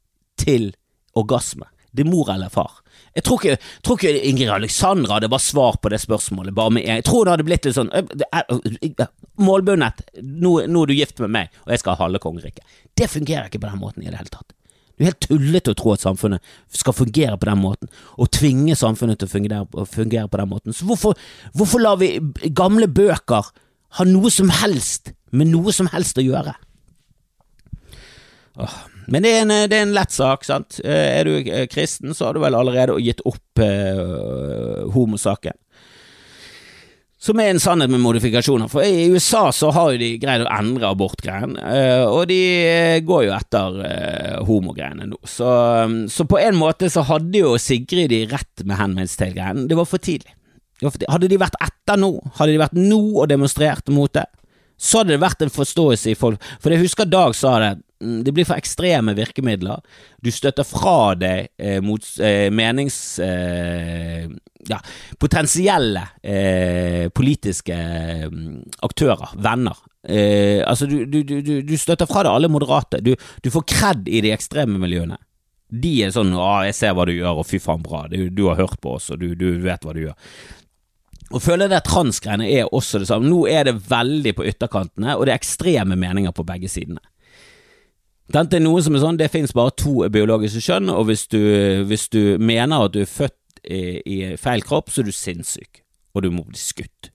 til 0.41 0.73
orgasme? 1.19 1.69
Det 1.95 2.03
er 2.03 2.11
mor 2.11 2.31
eller 2.33 2.51
far? 2.51 2.81
Jeg 3.15 3.23
tror 3.27 3.43
ikke, 3.43 3.59
tror 3.87 4.01
ikke 4.01 4.23
Ingrid 4.27 4.51
Alexandra 4.51 5.17
hadde 5.17 5.31
bare 5.31 5.43
svar 5.43 5.77
på 5.79 5.91
det 5.93 6.01
spørsmålet. 6.03 6.55
Bare 6.55 6.73
med, 6.75 6.87
jeg 6.89 7.05
tror 7.07 7.25
det 7.25 7.35
hadde 7.35 7.47
blitt 7.47 7.69
litt 7.69 7.77
sånn 7.77 7.93
Målbundet. 9.45 10.03
Nå, 10.19 10.57
nå, 10.67 10.83
er 10.83 10.91
du 10.91 10.95
gift 10.97 11.23
med 11.23 11.33
meg, 11.37 11.55
og 11.63 11.75
jeg 11.75 11.83
skal 11.83 11.95
ha 11.95 12.07
halve 12.07 12.21
kongeriket. 12.23 12.67
Det 12.99 13.11
fungerer 13.11 13.47
ikke 13.47 13.63
på 13.63 13.71
den 13.71 13.83
måten 13.83 14.03
i 14.03 14.11
det 14.11 14.19
hele 14.19 14.35
tatt. 14.35 14.55
Det 14.95 15.03
er 15.03 15.11
helt 15.11 15.27
tullete 15.27 15.75
å 15.75 15.79
tro 15.79 15.95
at 15.95 16.03
samfunnet 16.03 16.55
skal 16.75 16.95
fungere 16.95 17.39
på 17.39 17.49
den 17.49 17.63
måten, 17.63 17.91
og 18.19 18.31
tvinge 18.35 18.77
samfunnet 18.79 19.23
til 19.23 19.31
å 19.31 19.33
fungere, 19.33 19.87
fungere 19.91 20.31
på 20.31 20.43
den 20.43 20.51
måten. 20.51 20.75
Så 20.75 20.87
hvorfor, 20.87 21.19
hvorfor 21.55 21.83
lar 21.83 21.99
vi 22.03 22.13
gamle 22.55 22.91
bøker 22.91 23.51
ha 23.99 24.07
noe 24.07 24.31
som 24.35 24.51
helst 24.63 25.15
med 25.35 25.51
noe 25.51 25.75
som 25.75 25.91
helst 25.95 26.19
å 26.19 26.27
gjøre? 26.27 26.55
Men 29.07 29.25
det 29.25 29.33
er, 29.35 29.43
en, 29.43 29.53
det 29.69 29.77
er, 29.77 29.83
en, 29.83 29.97
lett 29.97 30.15
sak, 30.15 30.47
sant. 30.47 30.79
Eh, 30.85 31.19
er 31.19 31.29
du 31.29 31.35
eh, 31.43 31.67
kristen, 31.71 32.15
så 32.15 32.29
har 32.29 32.37
du 32.37 32.43
vel 32.45 32.57
allerede 32.57 32.97
gitt 33.03 33.21
opp 33.29 33.61
eh, 33.63 34.85
homosaken. 34.95 35.59
Som 37.25 37.41
er 37.41 37.55
en 37.55 37.61
sannhet 37.63 37.89
med 37.89 38.03
modifikasjoner. 38.05 38.69
For 38.69 38.85
i 38.85 39.07
USA 39.09 39.47
så 39.55 39.71
har 39.73 39.95
jo 39.95 40.01
de 40.03 40.11
greid 40.21 40.45
å 40.45 40.51
endre 40.53 40.91
abortgreien, 40.93 41.57
eh, 41.57 42.05
og 42.05 42.27
de 42.29 42.41
eh, 42.69 43.01
går 43.07 43.27
jo 43.27 43.35
etter 43.37 43.79
eh, 43.89 44.35
homogreiene 44.45 45.09
nå. 45.09 45.21
Så, 45.25 45.49
så, 46.13 46.27
på 46.29 46.41
en 46.41 46.59
måte 46.61 46.91
så 46.93 47.05
hadde 47.09 47.41
jo 47.41 47.55
Sigrid 47.61 48.13
de 48.13 48.25
rett 48.29 48.65
med 48.69 48.77
Handmaid's 48.77 49.17
Tale-greien. 49.17 49.65
Det 49.71 49.79
var 49.79 49.89
for 49.89 50.05
tidlig. 50.05 50.37
Hadde 50.85 51.31
de 51.31 51.41
vært 51.41 51.57
etter 51.65 51.97
nå, 51.97 52.13
hadde 52.37 52.53
de 52.53 52.61
vært 52.61 52.77
nå 52.77 53.01
og 53.15 53.29
demonstrert 53.31 53.89
mot 53.95 54.13
det, 54.13 54.27
så 54.77 55.01
hadde 55.01 55.15
det 55.15 55.23
vært 55.23 55.47
en 55.47 55.55
forståelse 55.55 56.13
i 56.13 56.19
folk. 56.19 56.43
For 56.61 56.75
jeg 56.75 56.83
husker 56.83 57.09
Dag 57.09 57.33
sa 57.39 57.57
det 57.63 57.73
Mm, 58.05 58.19
det 58.27 58.35
blir 58.37 58.49
for 58.49 58.61
ekstreme 58.61 59.15
virkemidler. 59.17 59.81
Du 60.21 60.31
støtter 60.33 60.67
fra 60.69 61.15
deg 61.19 61.49
eh, 61.59 61.81
mot 61.85 62.05
eh, 62.21 62.51
menings... 62.53 63.19
Eh, 63.25 64.29
ja, 64.69 64.79
potensielle 65.21 66.07
eh, 66.23 67.11
politiske 67.13 67.75
mm, 68.33 68.63
aktører, 68.87 69.35
venner. 69.37 69.77
Eh, 70.09 70.63
altså, 70.69 70.87
du, 70.87 71.05
du, 71.05 71.23
du, 71.23 71.63
du, 71.63 71.77
støtter 71.79 72.09
fra 72.09 72.25
deg 72.25 72.33
alle 72.33 72.49
moderate. 72.49 73.03
Du, 73.05 73.15
får 73.51 73.67
kred 73.69 74.09
i 74.09 74.23
de 74.25 74.33
ekstreme 74.33 74.81
miljøene. 74.81 75.19
De 75.69 75.95
er 76.07 76.13
sånn 76.15 76.33
'Å, 76.33 76.65
jeg 76.69 76.77
ser 76.77 76.93
hva 76.95 77.07
du 77.09 77.13
gjør, 77.13 77.41
og 77.43 77.49
fy 77.49 77.59
faen 77.61 77.83
bra, 77.83 78.05
du, 78.09 78.45
har 78.47 78.61
hørt 78.61 78.81
på 78.81 78.97
oss, 78.97 79.11
og 79.11 79.21
du, 79.21 79.49
vet 79.61 79.85
hva 79.85 79.93
du 79.97 80.05
gjør'. 80.07 80.19
Og 81.35 81.43
føler 81.43 81.69
det 81.69 81.83
transgreiene 81.89 82.47
er 82.53 82.69
også 82.71 83.01
det 83.03 83.09
samme. 83.09 83.27
Nå 83.27 83.47
er 83.51 83.65
det 83.67 83.81
veldig 83.89 84.35
på 84.37 84.45
ytterkantene, 84.47 85.17
og 85.17 85.27
det 85.27 85.35
er 85.35 85.41
ekstreme 85.41 85.97
meninger 85.99 86.33
på 86.37 86.47
begge 86.47 86.71
sidene. 86.71 87.01
Det 88.25 88.57
er 88.57 88.63
noe 88.65 88.81
som 88.81 88.95
er 88.97 89.03
sånn, 89.03 89.19
det 89.21 89.33
finnes 89.33 89.53
bare 89.57 89.75
to 89.77 89.99
biologiske 90.13 90.63
kjønn, 90.65 90.89
og 90.93 91.11
hvis 91.11 91.27
du, 91.29 91.41
hvis 91.89 92.09
du 92.09 92.37
mener 92.41 92.87
at 92.87 92.95
du 92.95 93.03
er 93.03 93.11
født 93.11 93.65
i, 93.65 93.81
i, 94.01 94.21
feil 94.41 94.65
kropp, 94.65 94.89
så 94.93 95.03
er 95.03 95.11
du 95.11 95.17
sinnssyk, 95.17 95.83
og 96.17 96.25
du 96.25 96.31
må 96.33 96.47
bli 96.49 96.61
skutt. 96.61 97.11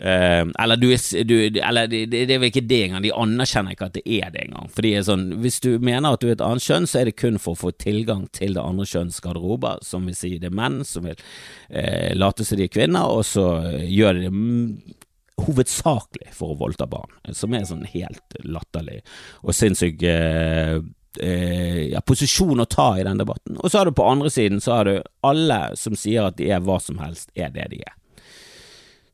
Uh, 0.00 0.48
eller, 0.56 0.80
du, 0.80 0.86
du, 1.28 1.34
eller 1.60 1.88
det, 1.90 2.06
det, 2.08 2.22
er 2.24 2.38
vel 2.40 2.48
ikke 2.48 2.64
det 2.64 2.78
engang, 2.86 3.02
de 3.04 3.12
anerkjenner 3.12 3.74
ikke 3.74 3.88
at 3.90 3.98
det 3.98 4.04
er 4.08 4.30
det 4.32 4.46
engang. 4.46 4.70
For 4.72 4.84
de 4.84 4.94
er 4.96 5.04
sånn, 5.04 5.26
Hvis 5.42 5.60
du 5.60 5.74
mener 5.76 6.14
at 6.14 6.22
du 6.22 6.30
er 6.30 6.38
et 6.38 6.44
annet 6.44 6.64
kjønn, 6.64 6.88
så 6.88 7.02
er 7.02 7.10
det 7.10 7.18
kun 7.20 7.36
for 7.40 7.52
å 7.52 7.60
få 7.66 7.74
tilgang 7.76 8.24
til 8.32 8.56
det 8.56 8.64
andre 8.64 8.88
kjønns 8.88 9.20
garderober, 9.24 9.84
som 9.84 10.08
vil 10.08 10.16
si 10.16 10.38
det 10.40 10.48
er 10.48 10.56
menn 10.56 10.80
som 10.88 11.04
vil 11.08 11.20
uh, 11.20 12.12
late 12.16 12.48
som 12.48 12.60
de 12.60 12.68
er 12.68 12.72
kvinner, 12.72 13.12
og 13.12 13.26
så 13.28 13.46
gjør 13.84 14.20
de 14.20 14.28
det 14.28 15.00
hovedsakelig 15.46 16.32
for 16.36 16.54
å 16.54 16.58
voldta 16.60 16.88
barn, 16.90 17.12
som 17.36 17.54
er 17.54 17.66
sånn 17.68 17.86
helt 17.92 18.40
latterlig 18.44 19.00
og 19.42 19.54
sinnssyk 19.56 20.02
eh, 20.08 20.78
eh, 21.18 21.80
ja, 21.92 22.02
posisjon 22.06 22.62
å 22.62 22.68
ta 22.70 22.92
i 22.98 23.06
den 23.06 23.20
debatten. 23.22 23.58
Og 23.58 23.70
så 23.70 23.80
har 23.80 23.88
du 23.88 23.96
på 23.96 24.06
andre 24.06 24.30
siden 24.32 24.60
så 24.62 24.78
har 24.78 24.88
du 24.88 24.94
alle 25.26 25.62
som 25.80 25.96
sier 25.98 26.28
at 26.28 26.38
de 26.40 26.50
er 26.52 26.62
hva 26.64 26.78
som 26.82 27.00
helst, 27.02 27.32
er 27.34 27.52
det 27.54 27.70
de 27.72 27.82
er. 27.84 27.96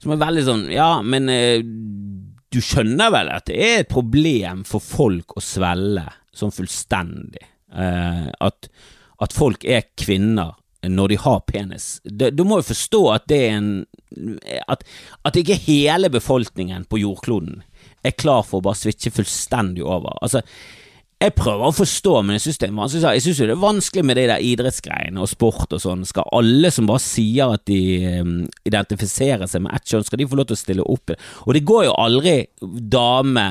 Som 0.03 0.13
er 0.13 0.21
veldig 0.21 0.45
sånn, 0.47 0.67
ja, 0.75 0.91
men 1.03 1.31
eh, 1.33 1.65
du 2.53 2.61
skjønner 2.63 3.13
vel 3.13 3.33
at 3.33 3.49
det 3.49 3.57
er 3.61 3.81
et 3.83 3.91
problem 3.93 4.63
for 4.69 4.85
folk 4.85 5.37
å 5.37 5.45
svelle 5.45 6.05
sånn 6.37 6.55
fullstendig. 6.55 7.45
Eh, 7.73 8.29
at, 8.29 8.69
at, 9.23 9.35
folk 9.35 9.65
er 9.65 9.89
kvinner 9.99 10.55
når 10.93 11.13
de 11.13 11.19
har 11.23 11.45
penis. 11.49 11.87
Du 12.05 12.43
må 12.47 12.61
jo 12.61 12.71
forstå 12.71 13.03
at 13.15 13.29
det 13.31 13.43
er 13.49 13.59
en 13.59 13.71
At, 14.71 14.85
at 15.27 15.37
ikke 15.37 15.59
hele 15.67 16.09
befolkningen 16.09 16.87
på 16.89 17.01
jordkloden 17.03 17.63
er 18.07 18.15
klar 18.17 18.45
for 18.47 18.61
å 18.61 18.65
bare 18.65 18.79
switche 18.79 19.11
fullstendig 19.13 19.85
over. 19.85 20.15
Altså, 20.23 20.41
jeg 21.17 21.33
prøver 21.33 21.65
å 21.71 21.73
forstå, 21.73 22.13
men 22.23 22.37
jeg 22.37 22.45
syns 22.45 22.59
det 22.61 22.67
er 22.69 22.75
vanskelig. 22.77 23.13
Jeg 23.17 23.25
synes 23.25 23.39
det 23.41 23.55
er 23.55 23.63
vanskelig 23.63 24.03
med 24.05 24.19
de 24.19 24.27
der 24.29 24.43
idrettsgreiene 24.45 25.23
og 25.23 25.31
sport 25.31 25.73
og 25.73 25.81
sånn. 25.81 26.05
Skal 26.05 26.29
alle 26.37 26.71
som 26.75 26.89
bare 26.89 27.03
sier 27.03 27.55
at 27.57 27.65
de 27.71 27.81
um, 28.21 28.35
identifiserer 28.69 29.49
seg 29.49 29.65
med 29.65 29.73
ett 29.77 29.89
kjønn, 29.89 30.05
skal 30.05 30.21
de 30.21 30.29
få 30.29 30.37
lov 30.37 30.51
til 30.51 30.59
å 30.59 30.61
stille 30.61 30.85
opp? 30.85 31.15
Og 31.47 31.57
det 31.57 31.65
går 31.69 31.87
jo 31.89 31.97
aldri 32.05 32.37
dame 32.97 33.47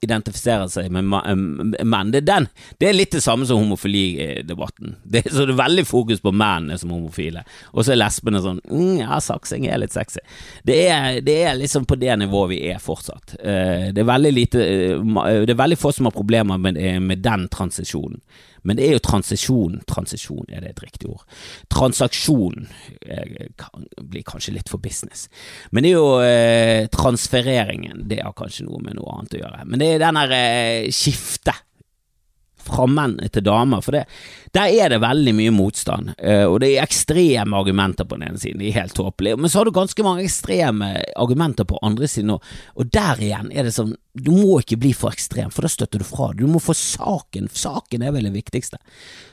identifiserer 0.00 0.68
seg 0.72 0.88
med 0.92 1.04
menn. 1.04 2.12
Det 2.12 2.22
er, 2.22 2.26
den, 2.26 2.46
det 2.80 2.88
er 2.88 2.96
litt 2.96 3.12
det 3.12 3.22
samme 3.24 3.46
som 3.48 3.60
homofilidebatten. 3.60 4.96
Det, 5.04 5.26
så 5.28 5.44
det 5.44 5.54
er 5.54 5.60
veldig 5.60 5.84
fokus 5.88 6.22
på 6.24 6.32
mennene 6.32 6.78
som 6.80 6.92
homofile, 6.94 7.44
og 7.74 7.84
så 7.84 7.94
er 7.94 8.00
lesbene 8.00 8.42
sånn 8.44 8.62
mm, 8.64 9.02
Ja, 9.02 9.20
saksing 9.24 9.66
er 9.68 9.82
litt 9.82 9.96
sexy. 9.96 10.22
Det 10.66 10.78
er, 10.88 11.20
det 11.24 11.36
er, 11.44 11.58
liksom 11.60 11.86
på 11.88 11.98
det 12.00 12.16
nivået 12.22 12.54
vi 12.54 12.60
er 12.72 12.80
fortsatt. 12.82 13.36
Eh, 13.40 13.90
det 13.92 14.04
er 14.04 14.08
veldig 14.08 14.32
lite 14.32 14.64
eh, 14.64 15.42
Det 15.44 15.52
er 15.52 15.60
veldig 15.60 15.80
få 15.80 15.92
som 15.92 16.08
har 16.08 16.16
problemer 16.16 16.60
med, 16.60 16.80
eh, 16.80 17.00
med 17.00 17.20
den 17.24 17.48
transisjonen. 17.52 18.20
Men 18.62 18.78
det 18.78 18.86
er 18.86 18.96
jo 18.96 19.04
transisjon 19.04 19.80
Transisjon, 19.90 20.46
er 20.48 20.64
det 20.64 20.74
et 20.74 20.82
riktig 20.84 21.08
ord? 21.10 21.24
Transaksjon 21.72 22.68
kan, 23.60 23.88
blir 24.00 24.26
kanskje 24.26 24.54
litt 24.56 24.70
for 24.70 24.82
business. 24.82 25.28
Men 25.70 25.84
det 25.84 25.92
er 25.92 25.98
jo 25.98 26.12
eh, 26.24 26.84
transfereringen. 26.92 28.04
Det 28.10 28.20
har 28.24 28.36
kanskje 28.36 28.68
noe 28.68 28.82
med 28.84 28.98
noe 28.98 29.16
annet 29.16 29.38
å 29.38 29.42
gjøre. 29.42 29.66
Men 29.66 29.82
det 29.82 29.90
er 29.94 30.04
den 30.04 30.20
der 30.20 30.36
eh, 30.36 30.90
skiftet 30.94 31.66
fra 32.64 32.86
menn 32.90 33.16
til 33.32 33.44
damer. 33.46 33.82
For 33.84 33.96
det, 33.96 34.04
der 34.56 34.74
er 34.82 34.92
det 34.92 35.00
veldig 35.02 35.34
mye 35.36 35.54
motstand, 35.54 36.12
uh, 36.18 36.46
og 36.48 36.60
det 36.62 36.72
er 36.74 36.84
ekstreme 36.84 37.58
argumenter 37.58 38.08
på 38.08 38.18
den 38.18 38.28
ene 38.28 38.42
siden. 38.42 38.60
De 38.62 38.70
er 38.70 38.78
helt 38.80 38.96
tåpelige. 38.96 39.38
Men 39.40 39.52
så 39.52 39.60
har 39.60 39.68
du 39.68 39.74
ganske 39.76 40.06
mange 40.06 40.24
ekstreme 40.26 40.92
argumenter 41.20 41.68
på 41.68 41.80
andre 41.86 42.08
siden 42.10 42.34
òg. 42.36 42.52
Og 42.76 42.92
der 42.92 43.22
igjen 43.22 43.52
er 43.52 43.68
det 43.68 43.74
sånn 43.76 43.96
Du 44.10 44.32
må 44.34 44.56
ikke 44.58 44.80
bli 44.82 44.90
for 44.96 45.14
ekstrem, 45.14 45.52
for 45.54 45.62
da 45.62 45.70
støtter 45.70 46.02
du 46.02 46.04
fra. 46.04 46.32
Du 46.34 46.42
må 46.50 46.58
få 46.58 46.74
saken. 46.74 47.46
Saken 47.54 48.02
er 48.02 48.10
vel 48.10 48.26
det 48.26 48.34
viktigste. 48.34 48.80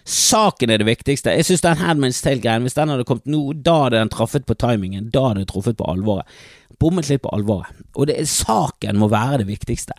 Saken 0.05 0.69
er 0.69 0.83
det 0.83 0.87
viktigste. 0.87 1.33
Jeg 1.33 1.47
synes 1.47 1.65
den 1.65 1.81
Handmaid's 1.81 2.21
Tale-greien, 2.21 2.61
hvis 2.61 2.77
den 2.77 2.93
hadde 2.93 3.07
kommet 3.09 3.25
nå, 3.25 3.41
da 3.65 3.73
hadde 3.87 3.97
den 3.97 4.13
traffet 4.13 4.45
på 4.45 4.55
timingen. 4.61 5.09
Da 5.09 5.31
hadde 5.31 5.41
den 5.41 5.49
truffet 5.49 5.79
på 5.79 5.89
alvoret. 5.89 6.29
Bommet 6.77 7.09
litt 7.09 7.23
på 7.25 7.33
alvoret. 7.33 7.73
Og 7.97 8.05
det, 8.09 8.19
saken 8.29 9.01
må 9.01 9.09
være 9.09 9.41
det 9.41 9.49
viktigste. 9.49 9.97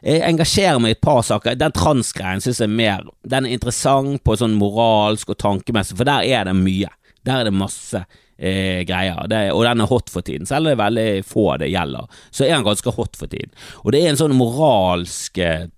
Jeg 0.00 0.22
engasjerer 0.24 0.80
meg 0.80 0.94
i 0.94 0.96
et 0.96 1.04
par 1.04 1.20
saker. 1.26 1.58
Den 1.60 1.74
transgreien 1.76 2.40
syns 2.40 2.62
jeg 2.62 2.70
er 2.70 2.76
mer 2.78 3.04
Den 3.28 3.46
er 3.46 3.56
interessant 3.56 4.22
på 4.24 4.36
sånn 4.40 4.56
moralsk 4.56 5.34
og 5.34 5.38
tankemessig, 5.42 5.98
for 5.98 6.08
der 6.08 6.24
er 6.24 6.48
det 6.48 6.56
mye. 6.56 6.88
Der 7.26 7.42
er 7.42 7.50
det 7.50 7.56
masse 7.56 8.00
eh, 8.40 8.80
greier, 8.88 9.26
det, 9.28 9.42
og 9.52 9.66
den 9.68 9.84
er 9.84 9.90
hot 9.90 10.08
for 10.12 10.24
tiden. 10.24 10.48
Selv 10.48 10.64
om 10.64 10.70
det 10.70 10.76
er 10.78 10.84
veldig 10.84 11.08
få 11.28 11.44
det 11.60 11.68
gjelder, 11.72 12.22
så 12.30 12.46
er 12.46 12.56
den 12.56 12.68
ganske 12.68 12.94
hot 12.96 13.20
for 13.20 13.30
tiden. 13.30 13.52
Og 13.84 13.92
det 13.92 14.00
er 14.00 14.14
en 14.14 14.20
sånn 14.20 14.36
moralsk 14.38 15.40
eh, 15.44 15.68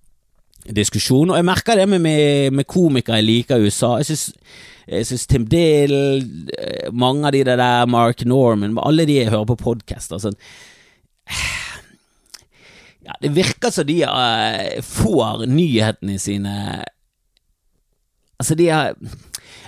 diskusjon, 0.63 1.33
og 1.33 1.39
jeg 1.39 1.49
merker 1.49 1.79
det 1.79 1.89
med, 1.91 2.03
med, 2.05 2.55
med 2.55 2.69
komikere 2.71 3.19
jeg 3.19 3.27
liker 3.27 3.59
i 3.59 3.67
USA. 3.67 3.97
Jeg 3.99 4.13
synes, 4.13 4.61
jeg 4.87 5.09
synes 5.09 5.27
Tim 5.27 5.49
Dill, 5.51 5.97
eh, 6.55 6.87
mange 6.95 7.27
av 7.27 7.35
de 7.35 7.43
der, 7.51 7.65
Mark 7.91 8.23
Norman, 8.23 8.79
alle 8.79 9.07
de 9.09 9.19
jeg 9.19 9.33
hører 9.33 9.51
på 9.51 9.59
podkaster 9.67 10.23
sånn 10.23 10.39
ja, 13.03 13.15
Det 13.21 13.29
virker 13.29 13.71
som 13.71 13.85
de 13.87 14.03
uh, 14.05 14.81
får 14.81 15.45
nyhetene 15.47 16.19
sine 16.19 16.83
Altså, 18.39 18.55
de 18.55 18.67
har 18.69 18.95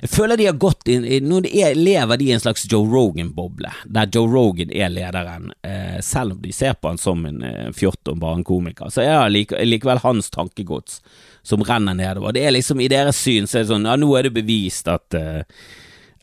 Jeg 0.02 0.10
føler 0.12 0.38
de 0.38 0.48
har 0.50 0.58
gått 0.60 0.88
inn 0.92 1.06
Nå 1.28 1.42
lever 1.46 2.18
de 2.18 2.30
i 2.30 2.34
en 2.36 2.44
slags 2.44 2.66
Joe 2.72 2.88
Rogan-boble, 2.92 3.72
der 3.86 4.10
Joe 4.12 4.28
Rogan 4.32 4.72
er 4.72 4.92
lederen, 4.92 5.52
uh, 5.68 6.02
selv 6.04 6.36
om 6.36 6.42
de 6.44 6.52
ser 6.54 6.76
på 6.80 6.92
han 6.92 7.00
som 7.02 7.26
en 7.26 7.44
uh, 7.44 7.72
fjott 7.76 8.12
og 8.12 8.20
bare 8.20 8.42
en 8.42 8.48
komiker. 8.48 8.92
Så 8.92 9.06
er 9.06 9.30
like, 9.32 9.64
likevel 9.66 10.04
hans 10.04 10.30
tankegods 10.34 11.02
som 11.46 11.64
renner 11.64 11.96
nedover. 11.96 12.34
Det 12.36 12.44
er 12.44 12.56
liksom 12.56 12.82
I 12.82 12.92
deres 12.92 13.22
syn 13.22 13.48
så 13.48 13.60
er 13.60 13.66
det 13.66 13.72
sånn 13.72 13.88
Ja, 13.88 13.96
nå 14.00 14.12
er 14.18 14.28
det 14.28 14.36
bevist 14.36 14.90
at 14.92 15.16
uh, 15.16 15.44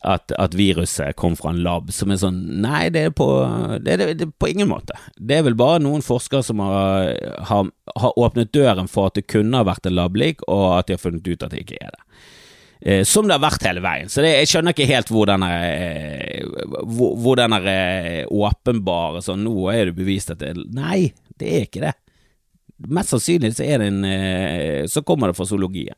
at, 0.03 0.33
at, 0.35 0.55
viruset 0.57 1.15
kom 1.15 1.35
fra 1.39 1.53
en 1.53 1.61
lab, 1.63 1.91
som 1.95 2.11
er 2.11 2.19
sånn 2.21 2.39
Nei, 2.63 2.87
det 2.93 3.05
er, 3.07 3.13
på, 3.15 3.27
det, 3.79 3.95
er, 3.95 4.13
det 4.19 4.27
er 4.27 4.33
på 4.39 4.51
ingen 4.51 4.69
måte. 4.71 4.97
Det 5.17 5.39
er 5.39 5.47
vel 5.47 5.57
bare 5.59 5.81
noen 5.83 6.03
forskere 6.05 6.43
som 6.45 6.61
har, 6.63 7.13
har, 7.49 7.69
har 7.99 8.19
åpnet 8.19 8.53
døren 8.55 8.91
for 8.91 9.09
at 9.09 9.19
det 9.19 9.29
kunne 9.31 9.59
ha 9.59 9.67
vært 9.67 9.87
en 9.87 9.97
lab-leak, 9.97 10.43
og 10.51 10.65
at 10.77 10.89
de 10.89 10.97
har 10.97 11.03
funnet 11.03 11.27
ut 11.27 11.45
at 11.45 11.55
det 11.55 11.63
ikke 11.63 11.79
er 11.79 11.95
det. 11.95 12.03
Eh, 12.85 13.03
som 13.07 13.27
det 13.27 13.37
har 13.37 13.43
vært 13.45 13.63
hele 13.63 13.83
veien. 13.83 14.11
Så 14.11 14.23
det, 14.25 14.33
jeg 14.41 14.51
skjønner 14.51 14.75
ikke 14.75 14.89
helt 14.89 15.11
hvor 15.13 15.29
den 15.29 15.45
er 15.47 15.67
eh, 15.71 16.47
hvor, 16.83 17.15
hvor 17.23 17.39
den 17.39 17.55
er 17.55 17.67
eh, 17.71 18.23
åpenbare 18.27 19.23
sånn 19.23 19.45
Nå 19.45 19.69
er 19.71 19.87
det 19.87 19.95
bevist 19.95 20.33
at 20.33 20.43
det 20.43 20.57
Nei, 20.75 21.13
det 21.39 21.51
er 21.53 21.67
ikke 21.69 21.85
det. 21.85 21.93
Mest 22.91 23.13
sannsynlig 23.13 23.53
så 23.55 23.63
er 23.63 23.79
det 23.79 23.87
en 23.87 24.03
eh, 24.07 24.83
Så 24.91 25.05
kommer 25.07 25.31
det 25.31 25.37
fra 25.39 25.47
zoologien. 25.47 25.95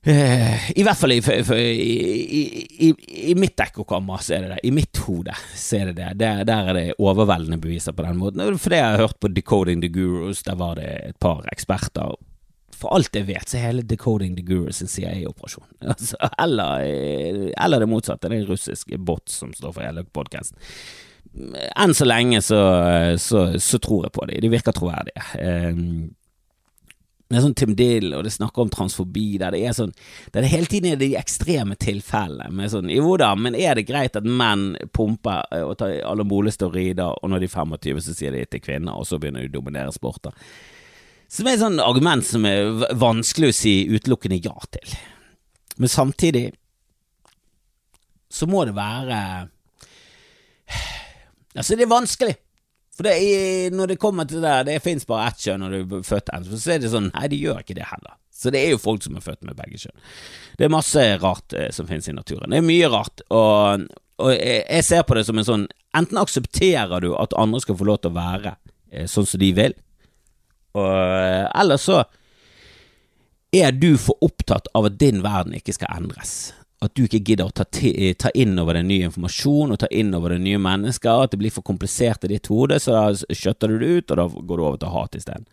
Uh, 0.00 0.70
I 0.80 0.80
hvert 0.80 0.96
fall 0.96 1.12
i, 1.12 1.18
i, 1.20 2.40
i, 2.86 2.88
i 3.30 3.34
mitt 3.36 3.60
ekkokammer 3.60 4.22
så 4.24 4.38
er 4.38 4.46
det 4.46 4.54
det. 4.54 4.60
I 4.64 4.72
mitt 4.72 4.96
hode 5.04 5.34
så 5.52 5.82
er 5.82 5.90
det 5.90 5.98
det. 5.98 6.08
Der, 6.22 6.40
der 6.48 6.70
er 6.70 6.78
det 6.78 6.86
overveldende 6.96 7.60
beviser 7.60 7.92
på 7.92 8.06
den 8.06 8.16
måten. 8.22 8.56
For 8.56 8.72
det 8.72 8.80
jeg 8.80 8.94
har 8.94 9.04
hørt 9.04 9.20
på 9.20 9.28
Decoding 9.28 9.84
the 9.84 9.92
Gurus, 9.92 10.42
der 10.46 10.56
var 10.60 10.80
det 10.80 10.88
et 11.10 11.18
par 11.20 11.44
eksperter. 11.52 12.16
For 12.80 12.96
alt 12.96 13.12
jeg 13.12 13.28
vet, 13.28 13.44
så 13.44 13.58
er 13.58 13.66
hele 13.68 13.84
Decoding 13.84 14.38
the 14.38 14.46
Gurus 14.46 14.80
en 14.80 14.88
CIA-operasjon. 14.88 15.68
Altså, 15.92 16.16
eller, 16.40 16.86
eller, 17.52 17.84
det 17.84 17.88
motsatte. 17.90 18.28
Det 18.28 18.38
er 18.38 18.44
en 18.46 18.50
russisk 18.54 18.96
bot 18.96 19.28
som 19.28 19.52
står 19.52 19.76
for 19.76 19.84
hele 19.84 20.06
podkasten. 20.08 20.56
Enn 21.76 21.92
så 21.94 22.08
lenge 22.08 22.40
så, 22.42 22.60
så, 23.20 23.44
så, 23.60 23.78
tror 23.78 24.08
jeg 24.08 24.14
på 24.16 24.24
dem. 24.30 24.40
De 24.42 24.50
virker 24.50 24.74
troverdige. 24.74 25.26
Er 27.30 27.44
sånn 27.44 27.54
Tim 27.54 27.76
Dill, 27.78 28.08
og 28.16 28.24
det 28.26 28.32
snakker 28.34 28.64
om 28.64 28.70
transfobi, 28.74 29.36
der 29.38 29.54
det 29.54 29.60
er 29.62 29.74
sånn 29.76 29.92
Der 30.34 30.42
det 30.42 30.50
hele 30.50 30.66
tiden 30.66 30.90
er 30.90 30.98
de 30.98 31.12
ekstreme 31.18 31.76
tilfellene 31.78 32.50
med 32.50 32.72
sånn 32.72 32.90
Jo 32.90 33.12
da, 33.20 33.28
men 33.38 33.54
er 33.54 33.78
det 33.78 33.86
greit 33.86 34.18
at 34.18 34.26
menn 34.26 34.72
pumper 34.90 35.46
eh, 35.54 35.62
og 35.62 35.76
tar 35.78 35.94
alle 36.10 36.26
steroider, 36.50 37.14
og 37.22 37.30
når 37.30 37.44
de 37.44 37.46
er 37.46 37.54
25, 37.54 38.02
så 38.02 38.16
sier 38.18 38.34
de 38.34 38.42
til 38.50 38.64
kvinner, 38.64 38.98
og 38.98 39.06
så 39.06 39.20
begynner 39.22 39.46
de 39.46 39.52
å 39.52 39.58
dominere 39.60 39.94
sporter? 39.94 40.34
Som 41.30 41.46
er 41.46 41.54
et 41.54 41.62
sånn 41.62 41.78
argument 41.78 42.26
som 42.26 42.46
er 42.50 42.66
vanskelig 42.98 43.52
å 43.52 43.54
si 43.54 43.74
utelukkende 43.86 44.40
ja 44.42 44.56
til. 44.74 44.98
Men 45.78 45.92
samtidig 45.92 46.48
så 48.30 48.46
må 48.50 48.64
det 48.66 48.74
være 48.74 49.20
Altså, 51.50 51.74
det 51.74 51.82
er 51.82 51.90
vanskelig. 51.90 52.34
For 53.00 53.08
det 53.08 53.70
når 53.72 53.94
det 53.94 53.94
kommer 53.96 54.26
til 54.28 54.42
det 54.42 54.44
der, 54.44 54.64
det 54.68 54.82
fins 54.84 55.06
bare 55.08 55.30
ett 55.30 55.40
kjønn 55.40 55.62
når 55.64 55.72
du 55.72 55.92
er 55.96 56.02
født 56.04 56.26
en, 56.36 56.42
så 56.52 56.74
er 56.74 56.82
det 56.82 56.90
sånn 56.92 57.06
Nei, 57.14 57.30
de 57.32 57.38
gjør 57.40 57.62
ikke 57.62 57.78
det 57.78 57.86
heller. 57.88 58.18
Så 58.28 58.52
det 58.52 58.60
er 58.60 58.74
jo 58.74 58.80
folk 58.82 59.00
som 59.00 59.16
er 59.16 59.24
født 59.24 59.40
med 59.48 59.56
begge 59.56 59.80
kjønn. 59.80 59.96
Det 60.60 60.66
er 60.66 60.74
masse 60.74 61.04
rart 61.22 61.56
eh, 61.56 61.70
som 61.72 61.88
finnes 61.88 62.10
i 62.12 62.12
naturen. 62.12 62.52
Det 62.52 62.60
er 62.60 62.66
mye 62.66 62.90
rart, 62.92 63.24
og, 63.32 63.86
og 64.20 64.34
jeg, 64.34 64.66
jeg, 64.66 64.84
ser 64.84 65.06
på 65.08 65.16
det 65.16 65.24
som 65.28 65.40
en 65.40 65.48
sånn 65.48 65.64
Enten 65.96 66.20
aksepterer 66.20 67.02
du 67.02 67.08
at 67.18 67.32
andre 67.40 67.58
skal 67.64 67.80
få 67.80 67.88
lov 67.88 68.02
til 68.02 68.12
å 68.12 68.18
være 68.20 68.52
eh, 68.92 69.08
sånn 69.08 69.26
som 69.26 69.40
de 69.40 69.48
vil, 69.56 69.72
og, 70.76 70.92
eh, 70.92 71.48
eller 71.64 71.80
så 71.80 72.02
er 73.56 73.72
du 73.74 73.94
for 73.98 74.20
opptatt 74.28 74.68
av 74.76 74.92
at 74.92 75.00
din 75.00 75.24
verden 75.24 75.56
ikke 75.56 75.74
skal 75.74 75.96
endres 75.96 76.52
at 76.80 76.94
du 76.96 77.04
ikke 77.04 77.20
gidder 77.20 77.50
å 77.50 77.52
ta, 77.52 77.66
ta, 77.68 78.30
inn 78.32 78.56
over 78.60 78.78
den 78.78 78.88
nye 78.88 79.10
informasjon 79.10 79.74
og 79.74 79.80
ta 79.82 79.88
inn 79.92 80.14
over 80.16 80.32
deg 80.32 80.44
nye 80.46 80.60
mennesker, 80.62 81.26
at 81.26 81.34
det 81.34 81.40
blir 81.42 81.52
for 81.52 81.66
komplisert 81.66 82.24
i 82.24 82.32
ditt 82.32 82.48
hode, 82.48 82.78
så 82.80 82.94
da 82.96 83.36
skjøtter 83.36 83.68
du 83.68 83.82
det 83.82 83.90
ut, 83.90 84.14
og 84.14 84.20
da 84.20 84.26
går 84.32 84.60
du 84.60 84.64
over 84.64 84.80
til 84.80 84.94
hat 84.94 85.18
isteden. 85.18 85.48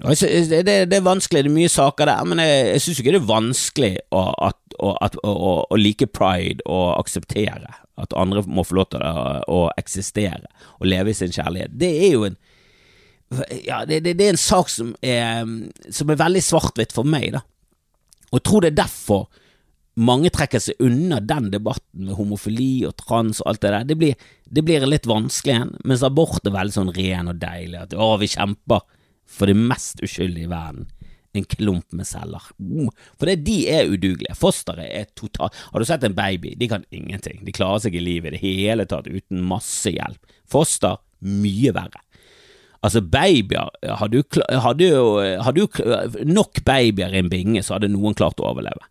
Det, 0.00 0.62
det, 0.64 0.74
det, 0.88 0.96
er 0.96 1.04
vanskelig, 1.04 1.44
det 1.44 1.50
er 1.50 1.58
mye 1.58 1.70
saker 1.70 2.08
der, 2.08 2.26
men 2.26 2.40
jeg, 2.40 2.60
jeg 2.72 2.82
syns 2.82 3.00
ikke 3.02 3.12
det 3.12 3.20
er 3.20 3.28
vanskelig 3.28 3.92
å, 4.16 4.22
at, 4.48 4.58
å, 4.80 4.94
at, 5.04 5.18
å, 5.22 5.32
å, 5.60 5.78
like 5.78 6.08
pride 6.08 6.64
og 6.64 6.94
akseptere 6.96 7.74
at 8.00 8.16
andre 8.16 8.42
må 8.48 8.64
få 8.64 8.78
lov 8.78 8.88
til 8.94 9.04
å, 9.04 9.60
eksistere 9.76 10.48
og 10.78 10.88
leve 10.88 11.12
i 11.12 11.18
sin 11.18 11.34
kjærlighet. 11.36 11.76
Det 11.76 11.90
er 12.08 12.14
jo 12.16 12.24
en 12.30 12.40
ja, 13.62 13.84
det, 13.86 14.00
det 14.08 14.24
er 14.24 14.32
en 14.32 14.40
sak 14.40 14.72
som 14.72 14.88
er, 15.06 15.44
som 15.94 16.08
er 16.10 16.18
veldig 16.18 16.40
svart-hvitt 16.42 16.96
for 16.96 17.06
meg, 17.06 17.28
da. 17.36 17.44
Og 18.30 18.40
jeg 18.40 18.46
tror 18.46 18.64
det 18.64 18.72
er 18.72 18.82
derfor 18.84 19.26
mange 20.00 20.30
trekker 20.32 20.62
seg 20.62 20.80
unna 20.82 21.18
den 21.20 21.50
debatten 21.52 22.06
med 22.06 22.16
homofili 22.16 22.86
og 22.88 22.94
trans 23.00 23.42
og 23.42 23.50
alt 23.50 23.64
det 23.64 23.72
der. 23.74 23.88
Det 23.88 23.96
blir, 23.98 24.30
det 24.46 24.64
blir 24.64 24.86
litt 24.88 25.08
vanskelig 25.10 25.56
igjen, 25.56 25.74
mens 25.84 26.04
abort 26.06 26.46
er 26.46 26.54
veldig 26.54 26.76
sånn 26.76 26.94
ren 26.96 27.30
og 27.32 27.40
deilig. 27.42 27.82
At 27.82 27.96
å, 27.98 28.14
vi 28.20 28.30
kjemper 28.30 28.86
for 29.30 29.50
det 29.50 29.58
mest 29.58 30.02
uskyldige 30.04 30.48
i 30.48 30.52
verden. 30.52 30.88
En 31.36 31.46
klump 31.46 31.94
med 31.94 32.08
celler. 32.08 32.42
Mm. 32.58 32.88
For 33.18 33.30
det, 33.30 33.42
de 33.46 33.58
er 33.70 33.90
udugelige. 33.90 34.34
Fosteret 34.38 34.88
er 34.88 35.10
totalt 35.14 35.54
Har 35.70 35.78
du 35.78 35.86
sett 35.86 36.02
en 36.06 36.16
baby? 36.16 36.56
De 36.58 36.66
kan 36.70 36.86
ingenting. 36.90 37.44
De 37.46 37.54
klarer 37.54 37.84
seg 37.84 37.94
i 37.94 38.02
livet 38.02 38.32
i 38.32 38.34
det 38.34 38.42
hele 38.42 38.86
tatt 38.90 39.06
uten 39.06 39.44
masse 39.46 39.92
hjelp. 39.94 40.18
Foster 40.50 40.98
mye 41.20 41.74
verre. 41.76 42.02
Altså, 42.80 43.02
babyer 43.04 43.68
Hadde 44.00 44.22
jo, 44.86 45.18
hadde 45.44 45.60
jo, 45.60 45.68
nok 46.24 46.62
babyer 46.64 47.12
i 47.12 47.20
en 47.20 47.28
binge, 47.32 47.62
så 47.62 47.76
hadde 47.76 47.90
noen 47.92 48.16
klart 48.16 48.40
å 48.40 48.48
overleve. 48.54 48.86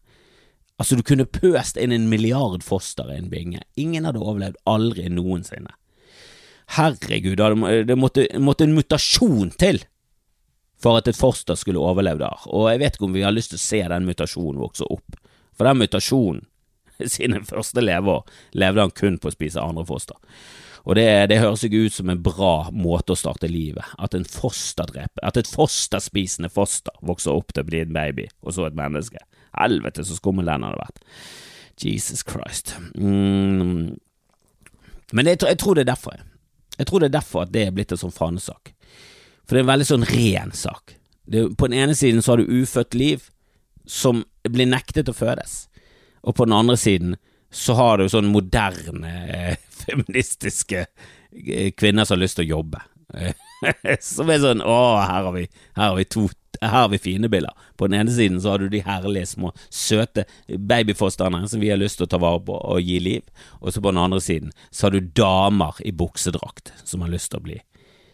Altså, 0.80 0.96
du 0.96 1.04
kunne 1.04 1.28
pøst 1.28 1.78
inn 1.78 1.92
en 1.92 2.08
milliard 2.12 2.64
foster 2.64 3.10
i 3.12 3.18
en 3.18 3.32
binge. 3.32 3.64
Ingen 3.82 4.06
hadde 4.08 4.22
overlevd 4.22 4.60
aldri 4.70 5.10
noensinne. 5.12 5.74
Herregud, 6.78 7.42
det 7.90 7.98
måtte, 7.98 8.28
måtte 8.38 8.68
en 8.68 8.78
mutasjon 8.78 9.50
til 9.58 9.82
for 10.80 11.00
at 11.00 11.10
et 11.10 11.18
foster 11.18 11.58
skulle 11.60 11.82
overleve 11.82 12.22
der, 12.22 12.46
og 12.48 12.70
jeg 12.72 12.80
vet 12.80 12.96
ikke 12.96 13.10
om 13.10 13.16
vi 13.18 13.26
har 13.26 13.36
lyst 13.36 13.52
til 13.52 13.60
å 13.60 13.66
se 13.66 13.82
den 13.92 14.06
mutasjonen 14.08 14.62
vokse 14.62 14.88
opp, 14.88 15.18
for 15.52 15.68
den 15.68 15.82
mutasjonen, 15.82 16.46
sine 17.16 17.42
første 17.48 17.84
leveår, 17.84 18.24
levde 18.56 18.86
han 18.86 18.96
kun 18.96 19.18
på 19.20 19.28
å 19.28 19.36
spise 19.36 19.64
andre 19.64 19.84
foster. 19.88 20.16
Og 20.90 20.96
det, 20.98 21.06
det 21.30 21.38
høres 21.38 21.62
ikke 21.66 21.84
ut 21.86 21.94
som 21.94 22.10
en 22.10 22.22
bra 22.26 22.54
måte 22.74 23.14
å 23.14 23.20
starte 23.20 23.50
livet, 23.52 23.86
at 24.02 24.16
en 24.18 24.26
fosterdreper, 24.26 25.22
at 25.22 25.38
et 25.38 25.50
fosterspisende 25.50 26.50
foster 26.50 26.96
vokser 27.06 27.36
opp 27.36 27.54
til 27.54 27.62
å 27.62 27.68
bli 27.68 27.84
en 27.84 27.94
baby, 27.94 28.26
og 28.42 28.56
så 28.56 28.66
et 28.66 28.78
menneske. 28.78 29.22
Helvete, 29.54 30.06
så 30.06 30.18
skummel 30.18 30.50
den 30.50 30.66
hadde 30.66 30.82
vært. 30.82 31.04
Jesus 31.80 32.26
Christ. 32.26 32.74
Mm. 32.98 34.00
Men 35.14 35.30
jeg, 35.30 35.44
jeg, 35.46 35.62
tror 35.62 35.78
det 35.78 35.86
er 35.86 35.92
derfor. 35.94 36.26
Jeg 36.80 36.90
tror 36.90 37.04
det 37.04 37.12
er 37.12 37.18
derfor 37.20 37.46
at 37.46 37.54
det 37.54 37.68
er 37.68 37.78
blitt 37.78 37.94
en 37.94 38.02
sånn 38.02 38.16
fanesak. 38.16 38.74
For 39.46 39.54
det 39.54 39.62
er 39.62 39.68
en 39.68 39.72
veldig 39.76 39.90
sånn 39.92 40.10
ren 40.10 40.58
sak. 40.58 40.98
Det, 41.30 41.46
på 41.54 41.70
den 41.70 41.84
ene 41.86 41.96
siden 41.98 42.26
så 42.26 42.34
har 42.34 42.42
du 42.42 42.50
ufødt 42.64 42.98
liv 42.98 43.30
som 43.86 44.26
blir 44.42 44.70
nektet 44.70 45.10
å 45.10 45.14
fødes, 45.14 45.68
og 46.26 46.36
på 46.38 46.46
den 46.50 46.58
andre 46.58 46.78
siden 46.78 47.16
så 47.54 47.74
har 47.78 47.98
du 47.98 48.10
sånn 48.10 48.30
moderne 48.30 49.14
eh, 49.34 49.56
feministiske 49.86 50.86
kvinner 51.78 52.06
som 52.06 52.18
har 52.18 52.24
lyst 52.24 52.40
til 52.40 52.48
å 52.48 52.54
jobbe. 52.58 52.82
som 54.06 54.30
er 54.30 54.42
sånn 54.44 54.62
Å, 54.62 54.76
her 55.02 55.24
har 55.26 55.34
vi, 55.34 55.48
her 55.74 55.88
har 55.90 55.96
vi 55.98 56.04
to 56.06 56.28
her 56.62 56.70
har 56.70 56.90
vi 56.92 57.00
fine 57.02 57.30
biller 57.32 57.56
På 57.78 57.88
den 57.88 58.00
ene 58.00 58.12
siden 58.14 58.38
så 58.42 58.54
har 58.54 58.62
du 58.62 58.70
de 58.70 58.84
herlige 58.86 59.32
små, 59.32 59.50
søte 59.70 60.26
babyfosterne 60.48 61.48
som 61.50 61.62
vi 61.62 61.72
har 61.72 61.80
lyst 61.80 62.00
til 62.00 62.06
å 62.06 62.12
ta 62.12 62.20
vare 62.22 62.42
på 62.46 62.54
og 62.54 62.82
gi 62.84 63.00
liv, 63.02 63.24
og 63.62 63.74
så 63.74 63.82
på 63.82 63.94
den 63.94 64.02
andre 64.02 64.22
siden 64.22 64.54
så 64.70 64.88
har 64.88 64.94
du 64.94 65.12
damer 65.18 65.80
i 65.82 65.94
buksedrakt 65.96 66.74
som 66.84 67.06
har 67.06 67.14
lyst 67.14 67.32
til 67.32 67.42
å 67.42 67.48
bli 67.48 67.60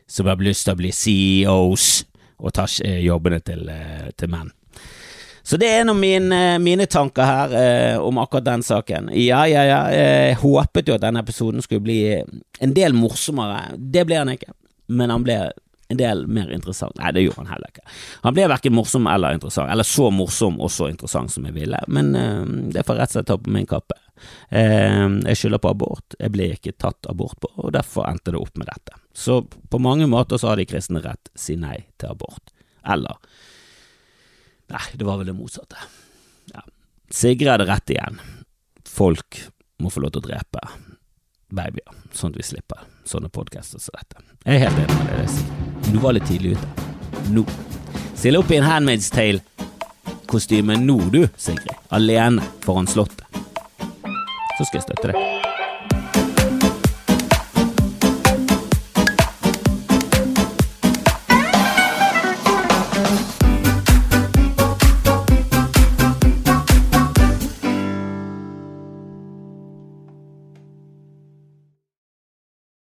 Som 0.08 0.30
har 0.30 0.38
lyst 0.40 0.68
til 0.68 0.76
å 0.76 0.80
bli 0.80 0.92
CEOs 0.94 2.06
og 2.38 2.54
ta 2.54 2.68
eh, 2.84 3.00
jobbene 3.06 3.40
til, 3.40 3.68
eh, 3.72 4.12
til 4.20 4.30
menn. 4.30 4.52
Så 5.46 5.60
det 5.62 5.68
er 5.70 5.86
av 5.86 5.98
mine, 5.98 6.40
mine 6.58 6.88
tanker 6.90 7.28
her 7.30 7.52
eh, 7.60 7.98
om 8.02 8.18
akkurat 8.18 8.48
den 8.48 8.64
saken. 8.66 9.12
Ja, 9.14 9.44
ja, 9.46 9.62
ja, 9.70 9.82
jeg 9.94 10.40
håpet 10.42 10.90
jo 10.90 10.96
at 10.98 11.04
denne 11.06 11.22
episoden 11.22 11.62
skulle 11.62 11.86
bli 11.86 12.00
en 12.18 12.74
del 12.74 12.98
morsommere. 12.98 13.76
Det 13.78 14.08
ble 14.10 14.18
han 14.24 14.34
ikke, 14.34 14.56
men 14.90 15.14
han 15.14 15.28
ble 15.28 15.38
en 15.88 16.00
del 16.00 16.26
mer 16.28 16.50
interessant. 16.50 16.96
Nei, 16.98 17.12
det 17.14 17.22
gjorde 17.28 17.44
han 17.44 17.52
heller 17.54 17.70
ikke. 17.70 17.86
Han 18.26 18.34
ble 18.34 18.48
verken 18.50 18.74
morsom 18.74 19.06
eller 19.12 19.38
interessant, 19.38 19.70
eller 19.70 19.86
så 19.86 20.10
morsom 20.10 20.58
og 20.58 20.74
så 20.74 20.90
interessant 20.90 21.34
som 21.34 21.46
jeg 21.46 21.58
ville, 21.60 21.82
men 21.94 22.14
eh, 22.18 22.42
det 22.74 22.86
får 22.88 23.02
rett 23.04 23.14
og 23.14 23.20
slett 23.20 23.30
ta 23.30 23.38
på 23.38 23.54
min 23.54 23.70
kappe. 23.70 24.00
Eh, 24.50 25.06
jeg 25.30 25.42
skylder 25.44 25.62
på 25.62 25.76
abort, 25.76 26.18
jeg 26.18 26.34
ble 26.34 26.52
ikke 26.56 26.74
tatt 26.82 27.12
abort 27.12 27.38
på, 27.44 27.54
og 27.62 27.74
derfor 27.78 28.10
endte 28.10 28.34
det 28.34 28.42
opp 28.42 28.58
med 28.58 28.72
dette. 28.72 28.98
Så 29.14 29.44
på 29.46 29.82
mange 29.82 30.10
måter 30.10 30.42
så 30.42 30.52
har 30.52 30.58
de 30.62 30.66
kristne 30.74 31.06
rett 31.06 31.30
si 31.38 31.54
nei 31.60 31.84
til 32.02 32.16
abort. 32.16 32.50
Eller 32.82 33.22
Nei, 34.74 34.86
det 34.94 35.06
var 35.06 35.20
vel 35.22 35.30
det 35.30 35.36
motsatte. 35.38 35.78
Ja. 36.54 36.64
Sigrid 37.14 37.52
hadde 37.52 37.68
rett 37.70 37.90
igjen. 37.94 38.20
Folk 38.90 39.40
må 39.84 39.92
få 39.92 40.02
lov 40.04 40.16
til 40.16 40.24
å 40.24 40.28
drepe 40.30 40.64
babyer, 41.56 41.94
sånn 42.16 42.34
at 42.34 42.40
vi 42.40 42.46
slipper 42.48 42.86
sånne 43.08 43.30
podkaster 43.30 43.82
som 43.82 43.96
dette. 43.98 44.24
Jeg 44.46 44.58
er 44.58 44.68
helt 44.68 44.82
enig 44.86 44.98
med 45.04 45.20
det 45.22 45.94
Nå. 45.94 46.02
Var 46.02 46.18
litt 46.18 46.28
tidlig 46.30 46.56
ute. 46.58 46.88
Nå. 47.36 47.46
Still 48.16 48.40
opp 48.40 48.52
i 48.52 48.58
en 48.60 48.66
Handmaid's 48.66 49.12
Tale-kostyme 49.14 50.80
nå, 50.82 50.98
du, 51.14 51.26
Sigrid. 51.38 51.76
Alene 51.94 52.44
foran 52.66 52.90
Slottet. 52.90 53.28
Så 54.56 54.66
skal 54.66 54.80
jeg 54.80 54.88
støtte 54.88 55.12
deg. 55.12 55.55